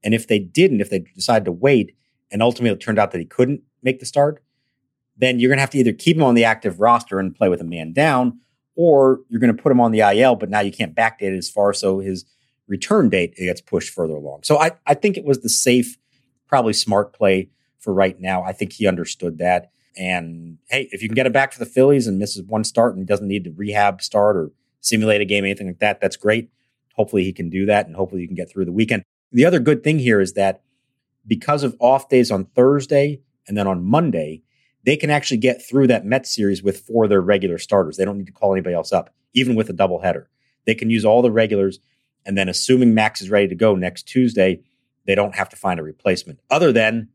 [0.04, 1.96] And if they didn't, if they decided to wait
[2.34, 4.44] and ultimately it turned out that he couldn't make the start,
[5.16, 7.48] then you're going to have to either keep him on the active roster and play
[7.48, 8.40] with a man down,
[8.76, 11.38] or you're going to put him on the IL, but now you can't backdate it
[11.38, 12.26] as far, so his
[12.68, 14.42] return date gets pushed further along.
[14.44, 15.98] So I, I think it was the safe,
[16.48, 18.44] probably smart play for right now.
[18.44, 19.70] I think he understood that.
[19.96, 22.96] And hey, if you can get him back for the Phillies and misses one start
[22.96, 26.50] and doesn't need to rehab start or simulate a game, anything like that, that's great.
[26.96, 29.04] Hopefully he can do that and hopefully you can get through the weekend.
[29.32, 30.64] The other good thing here is that
[31.26, 34.42] because of off days on Thursday and then on Monday,
[34.86, 37.98] they can actually get through that Mets series with four of their regular starters.
[37.98, 40.26] They don't need to call anybody else up, even with a doubleheader.
[40.66, 41.80] They can use all the regulars,
[42.26, 44.62] and then assuming Max is ready to go next Tuesday,
[45.06, 47.10] they don't have to find a replacement other than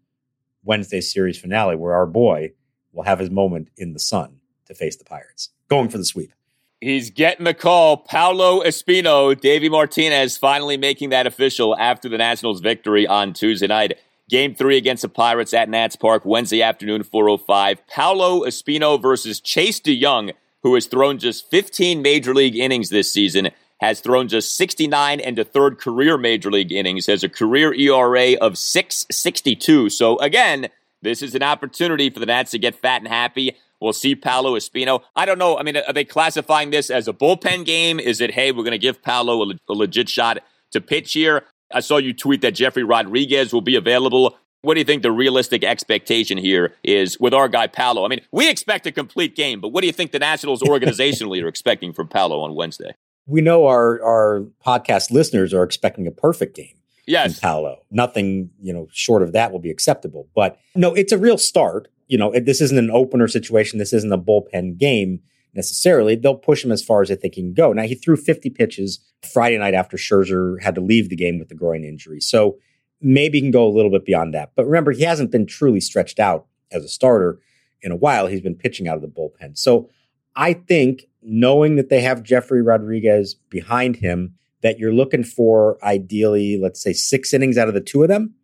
[0.65, 2.53] Wednesday's series finale, where our boy
[2.93, 6.33] will have his moment in the sun to face the Pirates, going for the sweep.
[6.81, 7.97] He's getting the call.
[7.97, 13.99] Paolo Espino, Davey Martinez finally making that official after the Nationals' victory on Tuesday night.
[14.31, 17.85] Game three against the Pirates at Nats Park, Wednesday afternoon, 405.
[17.89, 20.31] Paolo Espino versus Chase De Jong,
[20.63, 25.37] who has thrown just 15 major league innings this season, has thrown just 69 and
[25.39, 29.89] a third career major league innings, has a career ERA of 662.
[29.89, 30.69] So again,
[31.03, 33.57] this is an opportunity for the Nats to get fat and happy.
[33.81, 35.03] We'll see Paolo Espino.
[35.15, 35.57] I don't know.
[35.57, 38.01] I mean, are they classifying this as a bullpen game?
[38.01, 40.39] Is it, hey, we're going to give Paolo a, a legit shot
[40.73, 41.45] to pitch here?
[41.73, 44.37] I saw you tweet that Jefry Rodriguez will be available.
[44.63, 48.05] What do you think the realistic expectation here is with our guy Paolo?
[48.05, 51.43] I mean, we expect a complete game, but what do you think the Nationals organizationally
[51.45, 52.95] are expecting from Paolo on Wednesday?
[53.27, 56.75] We know our our podcast listeners are expecting a perfect game.
[57.07, 57.85] Yes, Paolo.
[57.91, 60.29] Nothing you know short of that will be acceptable.
[60.35, 61.89] But no, it's a real start.
[62.09, 63.79] You know, this isn't an opener situation.
[63.79, 65.21] This isn't a bullpen game.
[65.55, 66.15] necessarily.
[66.15, 67.73] They'll push him as far as they think he can go.
[67.73, 71.49] Now, he threw 50 pitches Friday night after Scherzer had to leave the game with
[71.49, 72.21] the groin injury.
[72.21, 72.59] So
[73.01, 74.53] maybe he can go a little bit beyond that.
[74.55, 77.41] But remember, he hasn't been truly stretched out as a starter
[77.83, 78.27] in a while.
[78.27, 79.57] He's been pitching out of the bullpen.
[79.57, 79.89] So
[80.37, 86.59] I think knowing that they have Jefry Rodriguez behind him, that you're looking for ideally,
[86.61, 88.35] let's say six innings out of the two of them,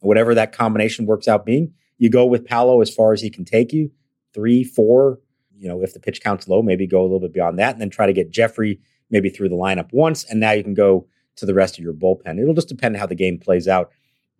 [0.00, 3.44] whatever that combination works out being, you go with Paolo as far as he can
[3.44, 3.90] take you,
[4.32, 5.20] three, four,
[5.58, 7.80] you know, if the pitch count's low, maybe go a little bit beyond that and
[7.80, 8.78] then try to get Jefry
[9.10, 10.24] maybe through the lineup once.
[10.24, 12.40] And now you can go to the rest of your bullpen.
[12.40, 13.90] It'll just depend on how the game plays out.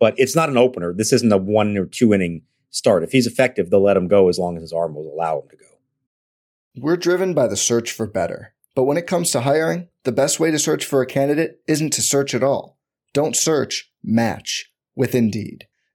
[0.00, 0.92] But it's not an opener.
[0.92, 3.04] This isn't a one or two inning start.
[3.04, 5.48] If he's effective, they'll let him go as long as his arm will allow him
[5.50, 5.64] to go.
[6.76, 8.54] We're driven by the search for better.
[8.74, 11.92] But when it comes to hiring, the best way to search for a candidate isn't
[11.92, 12.76] to search at all.
[13.12, 15.68] Don't search, match with Indeed.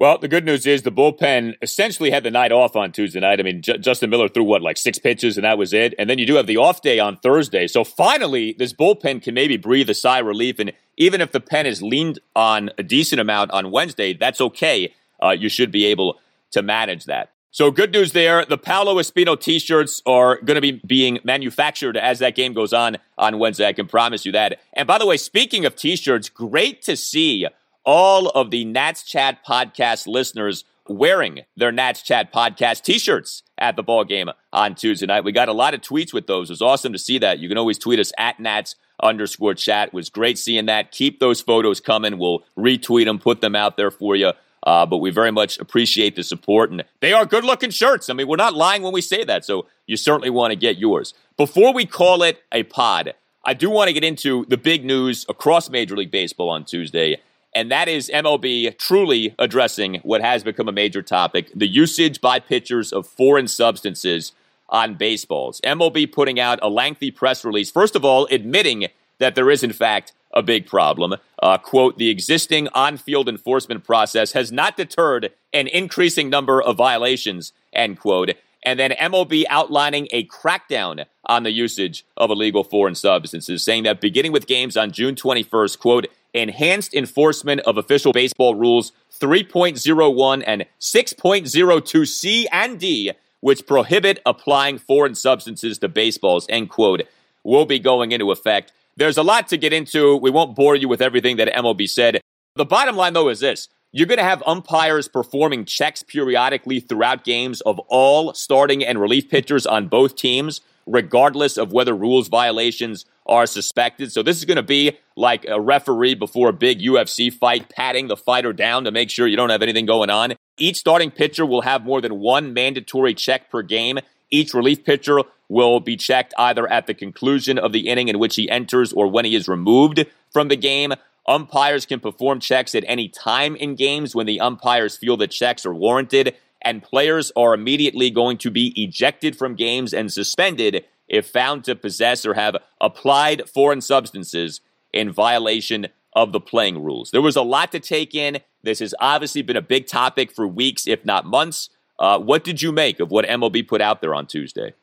[0.00, 3.40] Well, the good news is the bullpen essentially had the night off on Tuesday night.
[3.40, 5.92] I mean, J- Justin Miller threw what, like six pitches, and that was it.
[5.98, 7.66] And then you do have the off day on Thursday.
[7.66, 10.60] So finally, this bullpen can maybe breathe a sigh of relief.
[10.60, 14.94] And even if the pen is leaned on a decent amount on Wednesday, that's okay.
[15.20, 16.20] Uh, you should be able
[16.52, 17.32] to manage that.
[17.50, 18.44] So good news there.
[18.44, 22.98] The Paolo Espino t-shirts are going to be being manufactured as that game goes on
[23.16, 23.66] on Wednesday.
[23.66, 24.60] I can promise you that.
[24.74, 27.48] And by the way, speaking of t-shirts, great to see
[27.88, 33.82] all of the Nats Chat podcast listeners wearing their Nats Chat podcast t-shirts at the
[33.82, 35.24] ball game on Tuesday night.
[35.24, 36.50] We got a lot of tweets with those.
[36.50, 37.38] It was awesome to see that.
[37.38, 39.88] You can always tweet us at Nats underscore chat.
[39.88, 40.92] It was great seeing that.
[40.92, 42.18] Keep those photos coming.
[42.18, 44.32] We'll retweet them, put them out there for you.
[44.62, 48.10] Uh, but we very much appreciate the support, and they are good looking shirts.
[48.10, 50.76] I mean, we're not lying when we say that, so you certainly want to get
[50.76, 51.14] yours.
[51.38, 55.24] Before we call it a pod, I do want to get into the big news
[55.26, 57.22] across Major League Baseball on Tuesday
[57.58, 62.38] and that is MLB truly addressing what has become a major topic the usage by
[62.38, 64.30] pitchers of foreign substances
[64.68, 65.60] on baseballs.
[65.62, 68.86] MLB putting out a lengthy press release, first of all, admitting
[69.18, 71.16] that there is, in fact, a big problem.
[71.42, 76.76] Uh, quote, the existing on field enforcement process has not deterred an increasing number of
[76.76, 78.34] violations, end quote.
[78.62, 84.00] And then MLB outlining a crackdown on the usage of illegal foreign substances, saying that
[84.00, 90.66] beginning with games on June 21st, quote, enhanced enforcement of official baseball rules 3.01 and
[90.80, 97.02] 6.02C and D, which prohibit applying foreign substances to baseballs, end quote,
[97.44, 98.72] will be going into effect.
[98.96, 100.16] There's a lot to get into.
[100.16, 102.20] We won't bore you with everything that MLB said.
[102.56, 103.68] The bottom line, though, is this.
[103.92, 109.30] You're going to have umpires performing checks periodically throughout games of all starting and relief
[109.30, 114.10] pitchers on both teams, regardless of whether rules violations are suspected.
[114.12, 118.08] So this is going to be like a referee before a big UFC fight, patting
[118.08, 120.34] the fighter down to make sure you don't have anything going on.
[120.56, 123.98] Each starting pitcher will have more than one mandatory check per game.
[124.30, 128.36] Each relief pitcher will be checked either at the conclusion of the inning in which
[128.36, 130.92] he enters or when he is removed from the game.
[131.26, 135.66] Umpires can perform checks at any time in games when the umpires feel the checks
[135.66, 141.26] are warranted, and players are immediately going to be ejected from games and suspended if
[141.26, 144.60] found to possess or have applied foreign substances
[144.92, 147.10] in violation of the playing rules.
[147.10, 148.38] There was a lot to take in.
[148.62, 151.70] This has obviously been a big topic for weeks, if not months.
[151.98, 154.74] Uh, what did you make of what MLB put out there on Tuesday?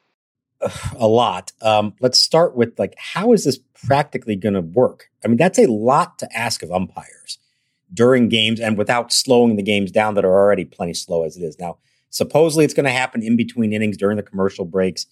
[0.99, 1.51] A lot.
[1.61, 5.09] Um, let's start with like, how is this practically going to work?
[5.23, 7.37] I mean, that's a lot to ask of umpires
[7.93, 11.43] during games and without slowing the games down that are already plenty slow as it
[11.43, 11.59] is.
[11.59, 11.77] Now,
[12.09, 15.05] supposedly it's going to happen in between innings during the commercial breaks.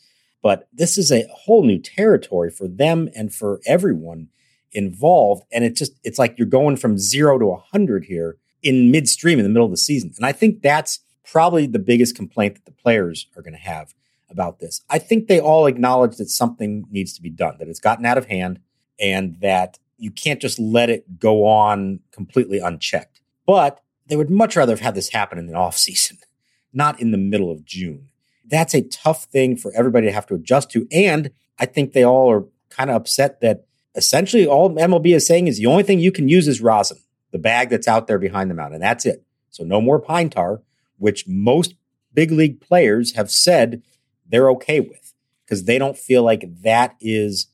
[0.43, 4.27] But this is a whole new territory for them and for everyone
[4.73, 5.45] involved.
[5.51, 9.39] And it just, it's like you're going from zero to a 100 here in midstream
[9.39, 10.11] in the middle of the season.
[10.17, 13.95] And I think that's probably the biggest complaint that the players are going to have
[14.29, 14.81] about this.
[14.89, 18.17] I think they all acknowledge that something needs to be done, that it's gotten out
[18.17, 18.59] of hand,
[18.99, 23.21] and that you can't just let it go on completely unchecked.
[23.45, 26.17] But they would much rather have had this happen in the off season,
[26.73, 28.09] not in the middle of June.
[28.45, 30.87] That's a tough thing for everybody to have to adjust to.
[30.91, 33.65] And I think they all are kind of upset that
[33.95, 36.97] essentially all MLB is saying is the only thing you can use is rosin,
[37.31, 39.23] the bag that's out there behind the mound, and that's it.
[39.49, 40.61] So no more pine tar,
[40.97, 41.75] which most
[42.13, 43.83] big league players have said
[44.27, 45.13] they're okay with
[45.45, 47.47] because they don't feel like that is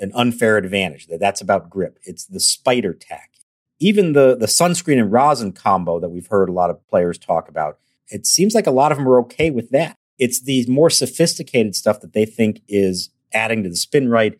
[0.00, 1.06] an unfair advantage.
[1.06, 1.98] That that's about grip.
[2.02, 3.32] It's the spider tack.
[3.78, 7.48] Even the the sunscreen and rosin combo that we've heard a lot of players talk
[7.48, 7.78] about.
[8.08, 9.96] It seems like a lot of them are okay with that.
[10.18, 14.38] It's the more sophisticated stuff that they think is adding to the spin rate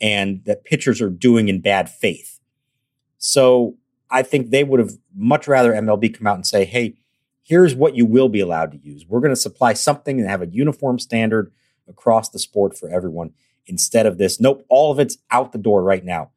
[0.00, 2.38] and that pitchers are doing in bad faith.
[3.18, 3.76] So
[4.10, 6.96] I think they would have much rather MLB come out and say, hey,
[7.42, 9.06] here's what you will be allowed to use.
[9.06, 11.52] We're going to supply something and have a uniform standard
[11.88, 13.32] across the sport for everyone
[13.66, 14.40] instead of this.
[14.40, 16.30] Nope, all of it's out the door right now.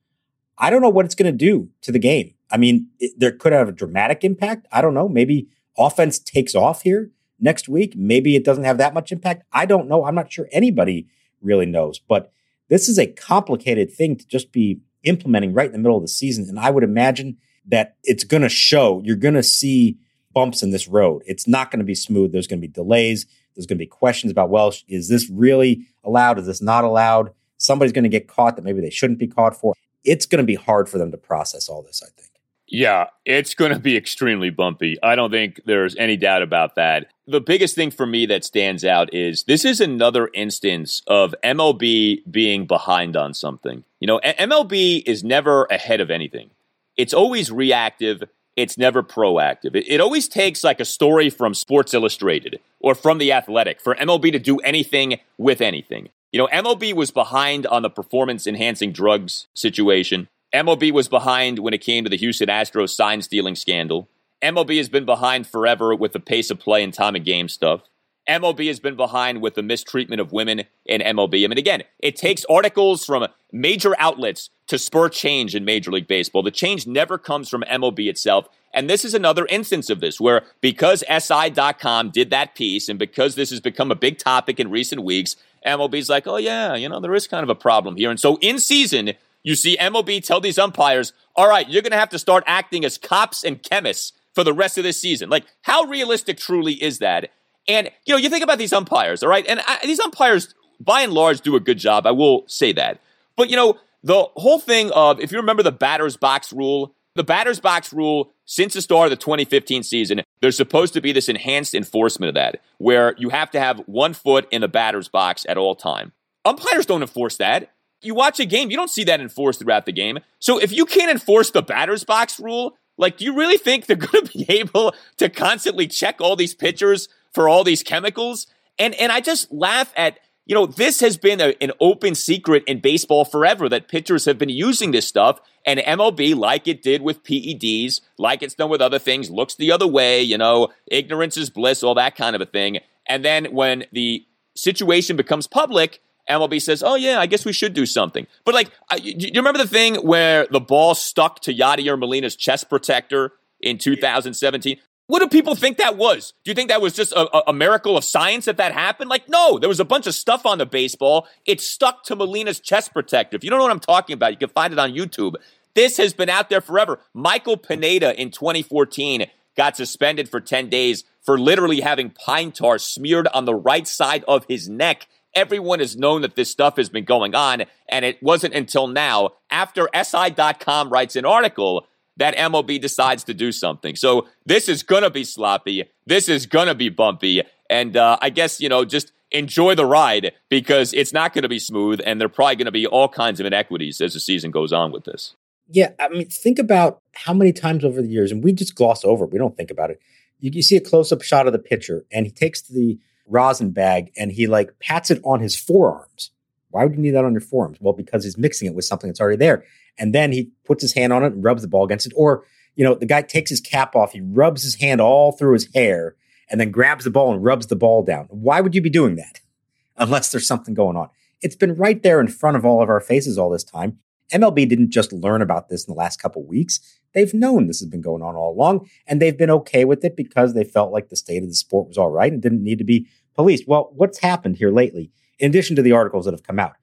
[0.58, 2.34] I don't know what it's going to do to the game.
[2.52, 4.68] I mean, it, there could have a dramatic impact.
[4.72, 5.08] I don't know.
[5.08, 7.96] Maybe offense takes off here next week.
[7.96, 9.44] Maybe it doesn't have that much impact.
[9.52, 10.06] I don't know.
[10.06, 11.08] I'm not sure anybody
[11.42, 12.00] really knows.
[12.00, 12.32] But
[12.70, 16.08] this is a complicated thing to just be implementing right in the middle of the
[16.08, 16.48] season.
[16.50, 19.02] And I would imagine that it's going to show.
[19.04, 19.98] You're going to see
[20.34, 21.24] bumps in this road.
[21.26, 22.32] It's not going to be smooth.
[22.32, 23.26] There's going to be delays.
[23.56, 26.40] There's going to be questions about, well, is this really allowed?
[26.40, 27.34] Is this not allowed?
[27.58, 29.74] Somebody's going to get caught that maybe they shouldn't be caught for.
[30.04, 32.32] It's going to be hard for them to process all this, I think.
[32.72, 34.98] Yeah, it's going to be extremely bumpy.
[35.02, 37.08] I don't think there's any doubt about that.
[37.28, 42.22] The biggest thing for me that stands out is this is another instance of MLB
[42.30, 43.84] being behind on something.
[44.00, 46.52] You know, MLB is never ahead of anything,
[46.96, 48.24] it's always reactive.
[48.56, 49.74] It's never proactive.
[49.74, 53.96] It, it always takes like a story from Sports Illustrated or from The Athletic for
[53.96, 56.10] MLB to do anything with anything.
[56.34, 60.28] You know, MLB was behind on the performance enhancing drugs situation.
[60.54, 64.10] MLB was behind when it came to the Houston Astros sign stealing scandal.
[64.42, 67.82] MLB has been behind forever with the pace of play and time of game stuff.
[68.28, 71.44] MLB has been behind with the mistreatment of women in MLB.
[71.44, 76.08] I mean, again, it takes articles from major outlets to spur change in Major League
[76.08, 76.44] Baseball.
[76.44, 78.48] The change never comes from MLB itself.
[78.72, 83.34] And this is another instance of this where because SI.com did that piece and because
[83.34, 85.36] this has become a big topic in recent weeks,
[85.66, 88.12] MLB's like, oh, yeah, you know, there is kind of a problem here.
[88.12, 89.14] And so in season,
[89.44, 92.84] you see MLB tell these umpires, all right, you're going to have to start acting
[92.86, 95.30] as cops and chemists for the rest of this season.
[95.30, 97.30] Like, how realistic truly is that?
[97.68, 99.46] And, you know, you think about these umpires, all right?
[99.48, 102.06] And I, these umpires, by and large, do a good job.
[102.06, 103.00] I will say that.
[103.36, 107.24] But, you know, the whole thing of, if you remember the batter's box rule, the
[107.24, 111.30] batter's box rule, since the start of the 2015 season, there's supposed to be this
[111.30, 115.46] enhanced enforcement of that, where you have to have one foot in the batter's box
[115.48, 116.14] at all time.
[116.46, 117.72] Umpires don't enforce that.
[118.02, 120.20] You watch a game, you don't see that enforced throughout the game.
[120.40, 123.96] So if you can't enforce the batter's box rule, like, do you really think they're
[124.12, 128.48] going to be able to constantly check all these pitchers for all these chemicals?
[128.78, 132.64] And and I just laugh at you know this has been a, an open secret
[132.66, 137.02] in baseball forever that pitchers have been using this stuff, and MLB, like it did
[137.02, 140.22] with PEDs, like it's done with other things, looks the other way.
[140.22, 142.80] You know, ignorance is bliss, all that kind of a thing.
[143.06, 144.26] And then when the
[144.56, 148.72] situation becomes public, MLB says, "Oh yeah, I guess we should do something." But like,
[148.90, 153.78] I, you remember the thing where the ball stuck to Yadier Molina's chest protector in
[153.78, 154.78] 2017?
[155.08, 156.34] What do people think that was?
[156.44, 159.10] Do you think that was just a, a, miracle of science that that happened?
[159.10, 161.28] Like, no, there was a bunch of stuff on the baseball.
[161.48, 163.36] It stuck to Molina's chest protector.
[163.36, 165.34] If you don't know what I'm talking about, you can find it on YouTube.
[165.74, 167.00] This has been out there forever.
[167.16, 169.26] Michael Pineda in 2014
[169.58, 174.24] got suspended for 10 days for literally having pine tar smeared on the right side
[174.28, 178.22] of his neck Everyone has known that this stuff has been going on, and it
[178.22, 183.96] wasn't until now, after SI.com writes an article, that MLB decides to do something.
[183.96, 185.86] So this is going to be sloppy.
[186.06, 187.44] This is going to be bumpy.
[187.70, 191.50] And uh, I guess, you know, just enjoy the ride because it's not going to
[191.50, 194.20] be smooth, and there are probably going to be all kinds of inequities as the
[194.20, 195.36] season goes on with this.
[195.72, 199.06] Yeah, I mean, think about how many times over the years, and we just gloss
[199.06, 199.26] over.
[199.26, 200.02] We don't think about it.
[200.40, 202.98] You, you see a close up shot of the pitcher, and he takes the
[203.30, 206.32] rosin bag and he like pats it on his forearms.
[206.72, 207.78] Why would you need that on your forearms?
[207.80, 209.64] Well, because he's mixing it with something that's already there.
[209.98, 212.14] And then he puts his hand on it and rubs the ball against it.
[212.16, 212.44] Or,
[212.76, 215.70] you know, the guy takes his cap off, he rubs his hand all through his
[215.74, 216.16] hair
[216.50, 218.26] and then grabs the ball and rubs the ball down.
[218.30, 219.42] Why would you be doing that?
[219.98, 221.10] Unless there's something going on.
[221.42, 224.00] It's been right there in front of all of our faces all this time.
[224.32, 226.80] MLB didn't just learn about this in the last couple weeks.
[227.14, 230.16] They've known this has been going on all along, and they've been okay with it
[230.16, 232.78] because they felt like the state of the sport was all right and didn't need
[232.78, 233.68] to be policed.
[233.68, 236.74] Well, what's happened here lately, in addition to the articles that have come out?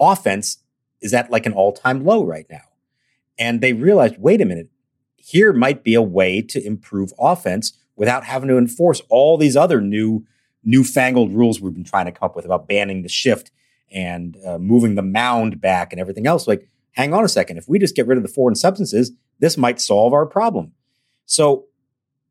[0.00, 0.58] Offense
[1.00, 2.62] is at like an all time low right now.
[3.38, 4.70] And they realized, wait a minute,
[5.16, 9.80] here might be a way to improve offense without having to enforce all these other
[9.80, 10.24] new,
[10.62, 13.50] newfangled rules we've been trying to come up with about banning the shift
[13.90, 16.46] and uh, moving the mound back and everything else.
[16.46, 17.58] Like, hang on a second.
[17.58, 20.72] If we just get rid of the foreign substances, this might solve our problem.
[21.26, 21.66] So,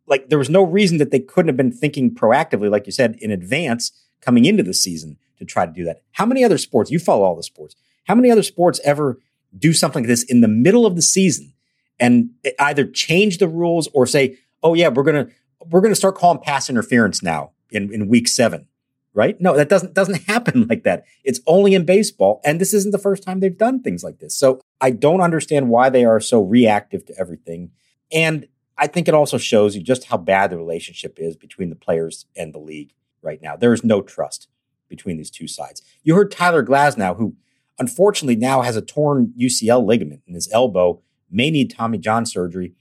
[0.07, 3.15] like, there was no reason that they couldn't have been thinking proactively, like you said,
[3.19, 3.91] in advance
[4.21, 6.01] coming into the season to try to do that.
[6.13, 9.19] How many other sports, you follow all the sports, how many other sports ever
[9.57, 11.53] do something like this in the middle of the season
[11.99, 15.31] and either change the rules or say, oh, yeah, we're going to,
[15.69, 18.67] we're going to start calling pass interference now in, in week seven,
[19.13, 19.39] right?
[19.39, 21.05] No, that doesn't, doesn't happen like that.
[21.23, 22.41] It's only in baseball.
[22.43, 24.35] And this isn't the first time they've done things like this.
[24.35, 27.71] So I don't understand why they are so reactive to everything.
[28.11, 28.47] And
[28.77, 32.25] I think it also shows you just how bad the relationship is between the players
[32.35, 33.55] and the league right now.
[33.55, 34.47] There is no trust
[34.89, 35.81] between these two sides.
[36.03, 37.35] You heard Tyler Glasnow, who
[37.79, 42.73] unfortunately now has a torn UCL ligament in his elbow, may need Tommy John surgery.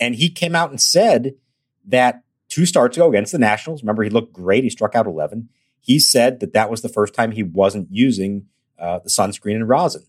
[0.00, 1.34] And he came out and said
[1.86, 2.23] that
[2.54, 4.62] two starts ago against the Nationals, remember he looked great.
[4.62, 5.48] He struck out 11.
[5.80, 8.46] He said that that was the first time he wasn't using
[8.78, 10.04] uh, the sunscreen and rosin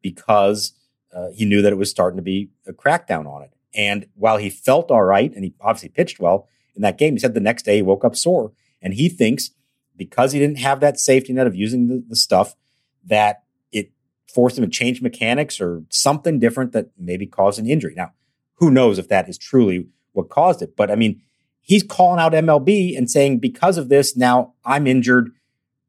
[0.00, 0.72] because
[1.14, 3.52] uh, he knew that it was starting to be a crackdown on it.
[3.74, 7.18] And while he felt all right, and he obviously pitched well in that game, he
[7.18, 8.52] said the next day he woke up sore.
[8.80, 9.50] And he thinks
[9.94, 12.56] because he didn't have that safety net of using the, the stuff,
[13.04, 13.42] that
[13.72, 13.92] it
[14.26, 17.92] forced him to change mechanics or something different that maybe caused an injury.
[17.94, 18.12] Now,
[18.54, 20.76] who knows if that is truly what caused it?
[20.76, 21.20] But I mean,
[21.60, 25.32] he's calling out MLB and saying, because of this, now I'm injured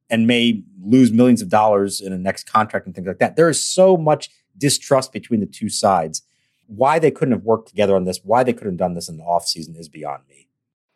[0.09, 3.35] and may lose millions of dollars in a next contract and things like that.
[3.35, 6.21] There is so much distrust between the two sides.
[6.67, 9.17] Why they couldn't have worked together on this, why they couldn't have done this in
[9.17, 10.47] the offseason is beyond me.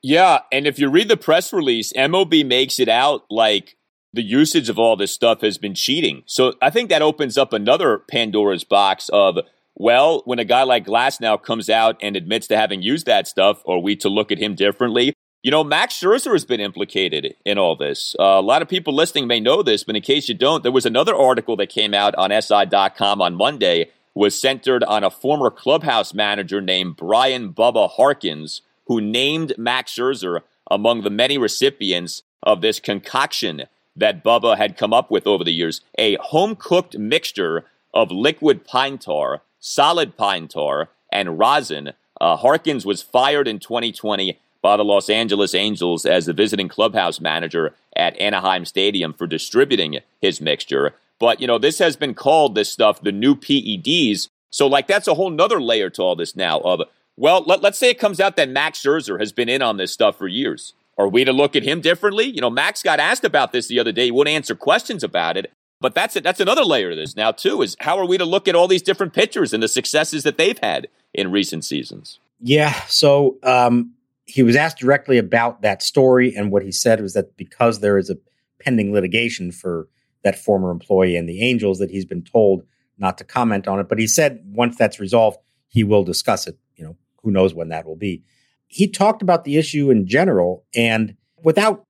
[0.01, 3.76] Yeah, and if you read the press release, MLB makes it out like
[4.13, 6.23] the usage of all this stuff has been cheating.
[6.26, 9.39] So I think that opens up another Pandora's box of
[9.76, 13.61] well, when a guy like Glasnow comes out and admits to having used that stuff,
[13.67, 15.13] are we to look at him differently?
[15.43, 18.15] You know, Max Scherzer has been implicated in all this.
[18.17, 20.71] Uh, a lot of people listening may know this, but in case you don't, there
[20.71, 25.51] was another article that came out on SI.com on Monday was centered on a former
[25.51, 30.39] clubhouse manager named Brian Bubba Harkins, who named Max Scherzer
[30.71, 33.65] among the many recipients of this concoction
[33.95, 38.65] that Bubba had come up with over the years a home cooked mixture of liquid
[38.65, 41.93] pine tar, solid pine tar, and rosin.
[42.22, 47.20] Uh, Harkins was fired in 2020 by the Los Angeles Angels as the visiting clubhouse
[47.20, 50.93] manager at Anaheim Stadium for distributing his mixture.
[51.20, 54.30] But, you know, this has been called this stuff the new PEDs.
[54.49, 56.82] So, like, that's a whole nother layer to all this now of,
[57.18, 59.91] well, let, let's say it comes out that Max Scherzer has been in on this
[59.91, 60.74] stuff for years.
[60.97, 62.26] Are we to look at him differently?
[62.26, 64.05] You know, Max got asked about this the other day.
[64.05, 65.51] He wouldn't answer questions about it.
[65.86, 66.23] But that's it.
[66.23, 67.61] That's another layer to this now too.
[67.61, 70.36] Is how are we to look at all these different pitchers and the successes that
[70.36, 72.19] they've had in recent seasons?
[72.39, 72.73] Yeah.
[72.88, 73.93] So um,
[74.25, 77.99] he was asked directly about that story, and what he said was that because there
[77.99, 78.17] is a
[78.59, 79.88] pending litigation for
[80.23, 82.63] that former employee and the Angels, that he's been told
[82.97, 83.88] not to comment on it.
[83.88, 86.57] But he said once that's resolved, he will discuss it.
[86.77, 88.23] You know, who knows when that will be
[88.67, 91.86] he talked about the issue in general and without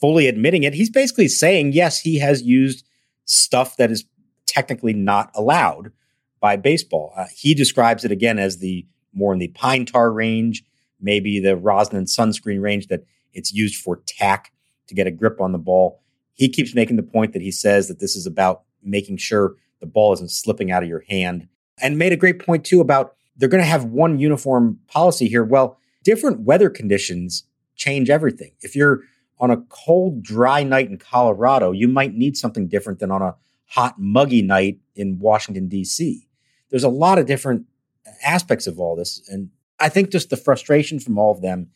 [0.00, 2.85] fully admitting it, he's basically saying, yes, he has used
[3.26, 4.04] stuff that is
[4.46, 5.92] technically not allowed
[6.40, 7.12] by baseball.
[7.16, 10.64] Uh, he describes it again as the more in the pine tar range,
[11.00, 14.52] maybe the rosin and sunscreen range that it's used for tack
[14.88, 16.00] to get a grip on the ball.
[16.32, 19.86] He keeps making the point that he says that this is about making sure the
[19.86, 21.48] ball isn't slipping out of your hand
[21.80, 25.44] and made a great point too about they're going to have one uniform policy here.
[25.44, 28.52] Well, different weather conditions change everything.
[28.60, 29.00] If you're
[29.38, 33.34] on a cold, dry night in Colorado, you might need something different than on a
[33.66, 36.26] hot, muggy night in Washington, D.C.
[36.70, 37.66] There's a lot of different
[38.24, 39.22] aspects of all this.
[39.28, 41.68] And I think just the frustration from all of them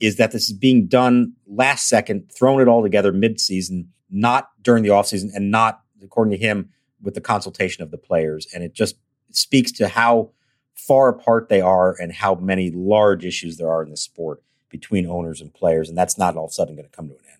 [0.00, 4.82] is that this is being done last second, thrown it all together mid-season, not during
[4.82, 6.70] the offseason, and not, according to him,
[7.02, 8.46] with the consultation of the players.
[8.54, 8.96] And it just
[9.30, 10.30] speaks to how
[10.74, 14.42] far apart they are and how many large issues there are in the sport
[14.74, 15.88] between owners and players.
[15.88, 17.38] And that's not all of a sudden going to come to an end.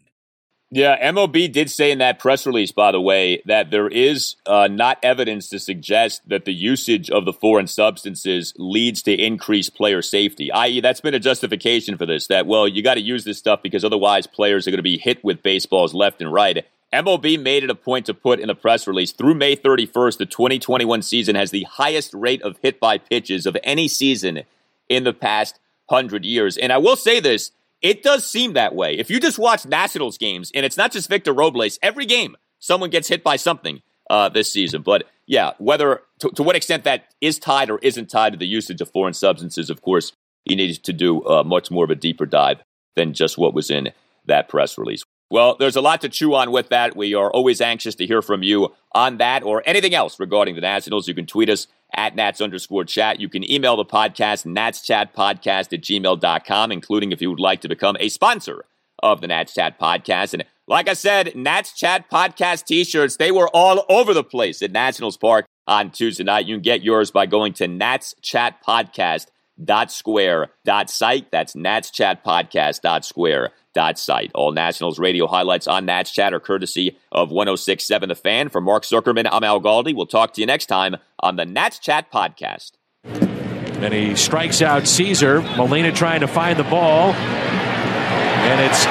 [0.70, 4.68] Yeah, MLB did say in that press release, by the way, that there is uh,
[4.70, 10.00] not evidence to suggest that the usage of the foreign substances leads to increased player
[10.00, 10.52] safety.
[10.52, 12.28] I.e., that's been a justification for this.
[12.28, 14.96] That well, you got to use this stuff because otherwise players are going to be
[14.96, 16.64] hit with baseballs left and right.
[16.92, 20.26] MLB made it a point to put in the press release through May 31st, the
[20.26, 24.44] 2021 season has the highest rate of hit by pitches of any season
[24.88, 25.58] in the past
[25.88, 26.56] hundred years.
[26.56, 27.50] And I will say this,
[27.82, 28.94] it does seem that way.
[28.94, 32.90] If you just watch Nationals games, and it's not just Victor Robles, every game someone
[32.90, 34.82] gets hit by something uh, this season.
[34.82, 38.46] But yeah, whether to, to, what extent that is tied or isn't tied to the
[38.46, 40.12] usage of foreign substances, of course,
[40.44, 42.62] he needs to do uh, much more of a deeper dive
[42.96, 43.92] than just what was in
[44.26, 45.04] that press release.
[45.30, 46.96] Well, there's a lot to chew on with that.
[46.96, 50.60] We are always anxious to hear from you on that or anything else regarding the
[50.60, 51.08] Nationals.
[51.08, 51.66] You can tweet us
[51.96, 53.20] at Nats underscore chat.
[53.20, 57.96] You can email the podcast, natschatpodcast at gmail.com, including if you would like to become
[58.00, 58.64] a sponsor
[59.02, 60.34] of the Nats Chat podcast.
[60.34, 64.62] And like I said, Nats Chat podcast t shirts, they were all over the place
[64.62, 66.46] at Nationals Park on Tuesday night.
[66.46, 69.26] You can get yours by going to Nats Chat Podcast
[69.62, 71.30] dot square dot site.
[71.30, 74.30] That's Nats Chat Podcast dot square dot site.
[74.34, 78.48] All Nationals radio highlights on Nats Chat are courtesy of 1067 The Fan.
[78.48, 79.94] For Mark Zuckerman, I'm Al Galdi.
[79.94, 82.72] We'll talk to you next time on the Nats Chat Podcast.
[83.04, 85.42] And he strikes out Caesar.
[85.42, 87.12] Molina trying to find the ball.
[87.12, 88.84] And it's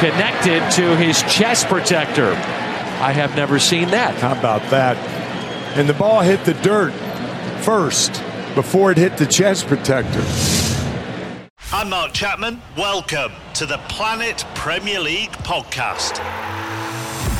[0.00, 2.32] connected to his chest protector.
[2.32, 4.14] I have never seen that.
[4.16, 4.96] How about that?
[5.76, 6.92] And the ball hit the dirt
[7.62, 8.22] first
[8.54, 10.22] before it hit the chest protector.
[11.72, 12.62] I'm Mark Chapman.
[12.76, 16.20] Welcome to the Planet Premier League podcast.